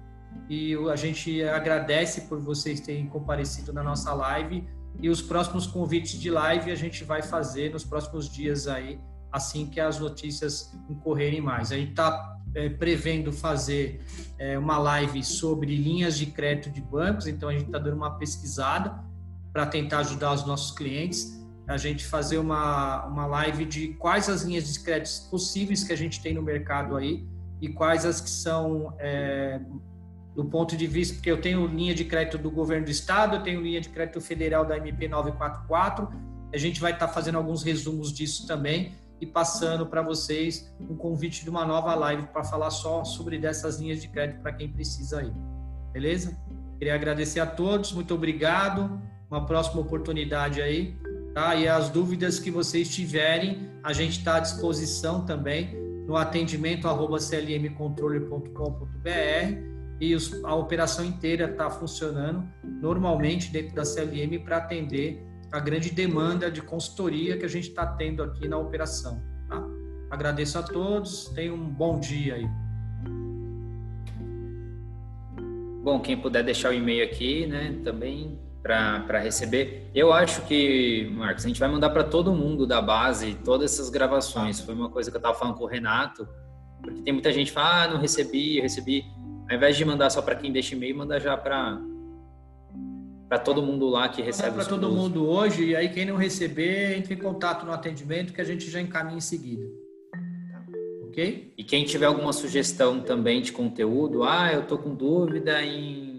e 0.50 0.76
a 0.90 0.96
gente 0.96 1.44
agradece 1.44 2.22
por 2.22 2.40
vocês 2.40 2.80
terem 2.80 3.08
comparecido 3.08 3.74
na 3.74 3.82
nossa 3.84 4.14
live 4.14 4.68
e 5.00 5.10
os 5.10 5.22
próximos 5.22 5.68
convites 5.68 6.20
de 6.20 6.30
live 6.30 6.72
a 6.72 6.76
gente 6.76 7.04
vai 7.04 7.22
fazer 7.22 7.72
nos 7.72 7.84
próximos 7.84 8.30
dias 8.30 8.68
aí, 8.68 9.00
assim 9.32 9.68
que 9.68 9.80
as 9.80 10.00
notícias 10.00 10.74
incorrerem 10.90 11.42
mais. 11.42 11.72
A 11.72 11.76
gente 11.76 11.92
está 11.92 12.37
é, 12.56 12.70
prevendo 12.70 13.32
fazer 13.32 14.02
é, 14.38 14.58
uma 14.58 14.78
live 14.78 15.24
sobre 15.24 15.76
linhas 15.76 16.18
de 16.18 16.28
crédito 16.28 16.70
de 16.70 16.82
bancos, 16.82 17.28
então 17.28 17.50
a 17.50 17.54
gente 17.54 17.66
está 17.66 17.80
dando 17.80 17.96
uma 17.96 18.18
pesquisada 18.18 19.04
para 19.52 19.66
tentar 19.66 20.00
ajudar 20.00 20.34
os 20.34 20.46
nossos 20.46 20.76
clientes. 20.76 21.38
A 21.68 21.78
gente 21.78 22.06
fazer 22.06 22.38
uma, 22.38 23.06
uma 23.06 23.26
live 23.26 23.66
de 23.66 23.90
quais 23.96 24.30
as 24.30 24.44
linhas 24.44 24.72
de 24.72 24.80
créditos 24.80 25.20
possíveis 25.30 25.84
que 25.84 25.92
a 25.92 25.98
gente 25.98 26.22
tem 26.22 26.34
no 26.34 26.42
mercado 26.42 26.96
aí 26.96 27.28
e 27.62 27.70
quais 27.70 28.06
as 28.06 28.22
que 28.22 28.30
são 28.30 28.96
é, 29.00 29.60
do 30.36 30.46
ponto 30.46 30.78
de 30.78 30.88
vista, 30.88 31.16
porque 31.16 31.32
eu 31.32 31.42
tenho 31.42 31.66
linha 31.66 31.96
de 31.96 32.06
crédito 32.06 32.38
do 32.38 32.52
governo 32.52 32.86
do 32.86 32.92
estado, 32.92 33.38
eu 33.38 33.44
tenho 33.44 33.60
linha 33.60 33.82
de 33.82 33.90
crédito 33.90 34.22
federal 34.22 34.64
da 34.64 34.78
MP 34.78 35.08
944, 35.08 36.08
a 36.54 36.58
gente 36.58 36.80
vai 36.80 36.94
estar 36.94 37.08
tá 37.08 37.14
fazendo 37.14 37.38
alguns 37.38 37.64
resumos 37.64 38.14
disso 38.14 38.48
também 38.48 38.94
e 39.20 39.26
passando 39.26 39.86
para 39.86 40.02
vocês 40.02 40.74
um 40.80 40.96
convite 40.96 41.44
de 41.44 41.50
uma 41.50 41.66
nova 41.66 41.94
live 41.96 42.28
para 42.28 42.44
falar 42.44 42.70
só 42.70 43.04
sobre 43.04 43.38
dessas 43.38 43.80
linhas 43.80 44.02
de 44.02 44.08
crédito 44.08 44.42
para 44.42 44.54
quem 44.54 44.72
precisa 44.72 45.20
aí. 45.20 45.32
Beleza? 45.92 46.38
Queria 46.78 46.96
agradecer 46.96 47.40
a 47.40 47.46
todos, 47.46 47.92
muito 47.92 48.14
obrigado 48.14 49.02
uma 49.30 49.46
próxima 49.46 49.82
oportunidade 49.82 50.62
aí, 50.62 50.96
tá? 51.34 51.56
E 51.56 51.68
as 51.68 51.90
dúvidas 51.90 52.40
que 52.40 52.50
vocês 52.50 52.88
tiverem, 52.90 53.70
a 53.84 53.92
gente 53.94 54.20
está 54.20 54.38
à 54.38 54.40
disposição 54.40 55.26
também 55.26 55.76
no 56.08 56.16
atendimento 56.16 56.88
arroba 56.88 57.18
e 60.00 60.14
os, 60.14 60.44
a 60.44 60.56
operação 60.56 61.04
inteira 61.04 61.46
está 61.46 61.70
funcionando 61.70 62.48
normalmente 62.64 63.52
dentro 63.52 63.76
da 63.76 63.84
CLM 63.84 64.40
para 64.44 64.58
atender 64.58 65.27
a 65.52 65.60
grande 65.60 65.92
demanda 65.92 66.52
de 66.52 66.62
consultoria 66.62 67.38
que 67.38 67.46
a 67.46 67.50
gente 67.50 67.70
está 67.70 67.86
tendo 67.86 68.22
aqui 68.24 68.48
na 68.48 68.58
operação. 68.58 69.22
Tá? 69.48 69.64
Agradeço 70.10 70.58
a 70.58 70.64
todos, 70.64 71.26
tenham 71.30 71.56
um 71.56 71.70
bom 71.70 72.00
dia 72.00 72.36
aí. 72.36 72.48
Bom, 75.84 76.02
quem 76.02 76.18
puder 76.18 76.44
deixar 76.44 76.72
o 76.72 76.74
e-mail 76.74 77.04
aqui, 77.04 77.48
né, 77.48 77.80
também 77.84 78.38
para 78.62 79.20
receber. 79.20 79.90
Eu 79.96 80.12
acho 80.12 80.42
que, 80.42 81.10
Marcos, 81.16 81.46
a 81.46 81.48
gente 81.48 81.60
vai 81.60 81.70
mandar 81.70 81.90
para 81.92 82.04
todo 82.04 82.34
mundo 82.34 82.68
da 82.68 82.82
base 82.82 83.36
todas 83.46 83.72
essas 83.72 83.90
gravações. 83.90 84.60
Foi 84.60 84.74
uma 84.74 84.90
coisa 84.90 85.10
que 85.10 85.16
eu 85.16 85.20
estava 85.20 85.38
falando 85.38 85.56
com 85.56 85.64
o 85.64 85.68
Renato, 85.68 86.28
porque 86.82 87.02
tem 87.02 87.14
muita 87.14 87.32
gente 87.32 87.48
que 87.48 87.54
fala, 87.54 87.84
ah, 87.84 87.88
não 87.88 87.98
recebi, 87.98 88.58
eu 88.58 88.64
recebi. 88.64 89.06
Ao 89.50 89.56
invés 89.56 89.78
de 89.78 89.86
mandar 89.86 90.10
só 90.10 90.22
para 90.22 90.36
quem 90.36 90.52
deixa 90.52 90.76
e-mail, 90.76 90.98
manda 90.98 91.18
já 91.18 91.38
para 91.38 91.80
para 93.28 93.40
todo 93.40 93.62
mundo 93.62 93.88
lá 93.88 94.08
que 94.10 94.22
recebe. 94.22 94.56
Para 94.56 94.66
todo 94.66 94.92
mundo 94.92 95.28
hoje, 95.28 95.66
e 95.66 95.76
aí 95.76 95.90
quem 95.90 96.06
não 96.06 96.16
receber, 96.16 96.98
entre 96.98 97.14
em 97.14 97.18
contato 97.18 97.66
no 97.66 97.72
atendimento 97.72 98.34
que 98.34 98.42
a 98.42 98.46
gente 98.46 98.70
já 98.70 98.80
encaminha 98.80 99.18
em 99.18 99.22
seguida. 99.22 99.68
Ok? 101.08 101.54
E 101.58 101.64
quem 101.64 101.84
tiver 101.84 102.06
alguma 102.06 102.32
sugestão 102.32 103.02
também 103.02 103.42
de 103.42 103.52
conteúdo, 103.52 104.24
ah, 104.24 104.52
eu 104.54 104.64
tô 104.66 104.78
com 104.78 104.96
dúvida 104.96 105.62
em 105.62 106.18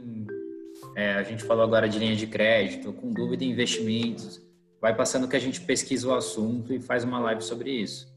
é, 0.99 1.15
a 1.15 1.23
gente 1.23 1.45
falou 1.45 1.63
agora 1.63 1.89
de 1.89 1.97
linha 1.97 2.17
de 2.17 2.27
crédito, 2.27 2.93
com 2.93 3.13
dúvida 3.13 3.45
em 3.45 3.53
investimentos. 3.53 4.43
Vai 4.81 4.93
passando 4.97 5.29
que 5.29 5.37
a 5.37 5.39
gente 5.39 5.61
pesquisa 5.61 6.09
o 6.09 6.13
assunto 6.13 6.73
e 6.73 6.81
faz 6.81 7.05
uma 7.05 7.21
live 7.21 7.41
sobre 7.41 7.71
isso. 7.71 8.13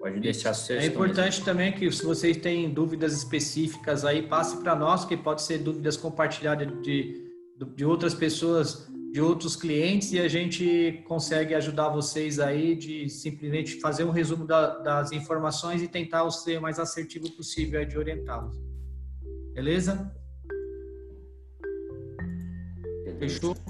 Pode 0.00 0.18
deixar 0.18 0.54
sugestões. 0.54 0.82
É 0.82 0.86
importante 0.86 1.44
também 1.44 1.72
que 1.72 1.92
se 1.92 2.02
vocês 2.02 2.38
têm 2.38 2.70
dúvidas 2.70 3.12
específicas 3.12 4.02
aí, 4.02 4.22
passe 4.22 4.56
para 4.62 4.74
nós, 4.74 5.04
que 5.04 5.14
pode 5.14 5.42
ser 5.42 5.58
dúvidas 5.58 5.94
compartilhadas 5.98 6.68
de, 6.82 7.21
de 7.64 7.84
outras 7.84 8.14
pessoas, 8.14 8.88
de 9.12 9.20
outros 9.20 9.56
clientes, 9.56 10.12
e 10.12 10.20
a 10.20 10.28
gente 10.28 11.02
consegue 11.06 11.54
ajudar 11.54 11.88
vocês 11.88 12.38
aí 12.38 12.74
de 12.74 13.08
simplesmente 13.08 13.80
fazer 13.80 14.04
um 14.04 14.10
resumo 14.10 14.46
da, 14.46 14.78
das 14.78 15.12
informações 15.12 15.82
e 15.82 15.88
tentar 15.88 16.28
ser 16.30 16.58
o 16.58 16.62
mais 16.62 16.78
assertivo 16.78 17.30
possível 17.32 17.84
de 17.84 17.98
orientá-los. 17.98 18.56
Beleza? 19.54 20.12
Fechou? 23.18 23.52
Então, 23.52 23.64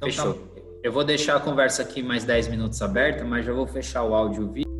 tá 0.00 0.06
Fechou. 0.06 0.34
Tá. 0.34 0.56
Eu 0.82 0.92
vou 0.92 1.04
deixar 1.04 1.36
a 1.36 1.40
conversa 1.40 1.82
aqui 1.82 2.02
mais 2.02 2.24
10 2.24 2.48
minutos 2.48 2.80
aberta, 2.82 3.24
mas 3.24 3.44
já 3.44 3.52
vou 3.52 3.66
fechar 3.66 4.04
o 4.04 4.14
áudio 4.14 4.42
e 4.42 4.44
o 4.44 4.52
vídeo. 4.52 4.75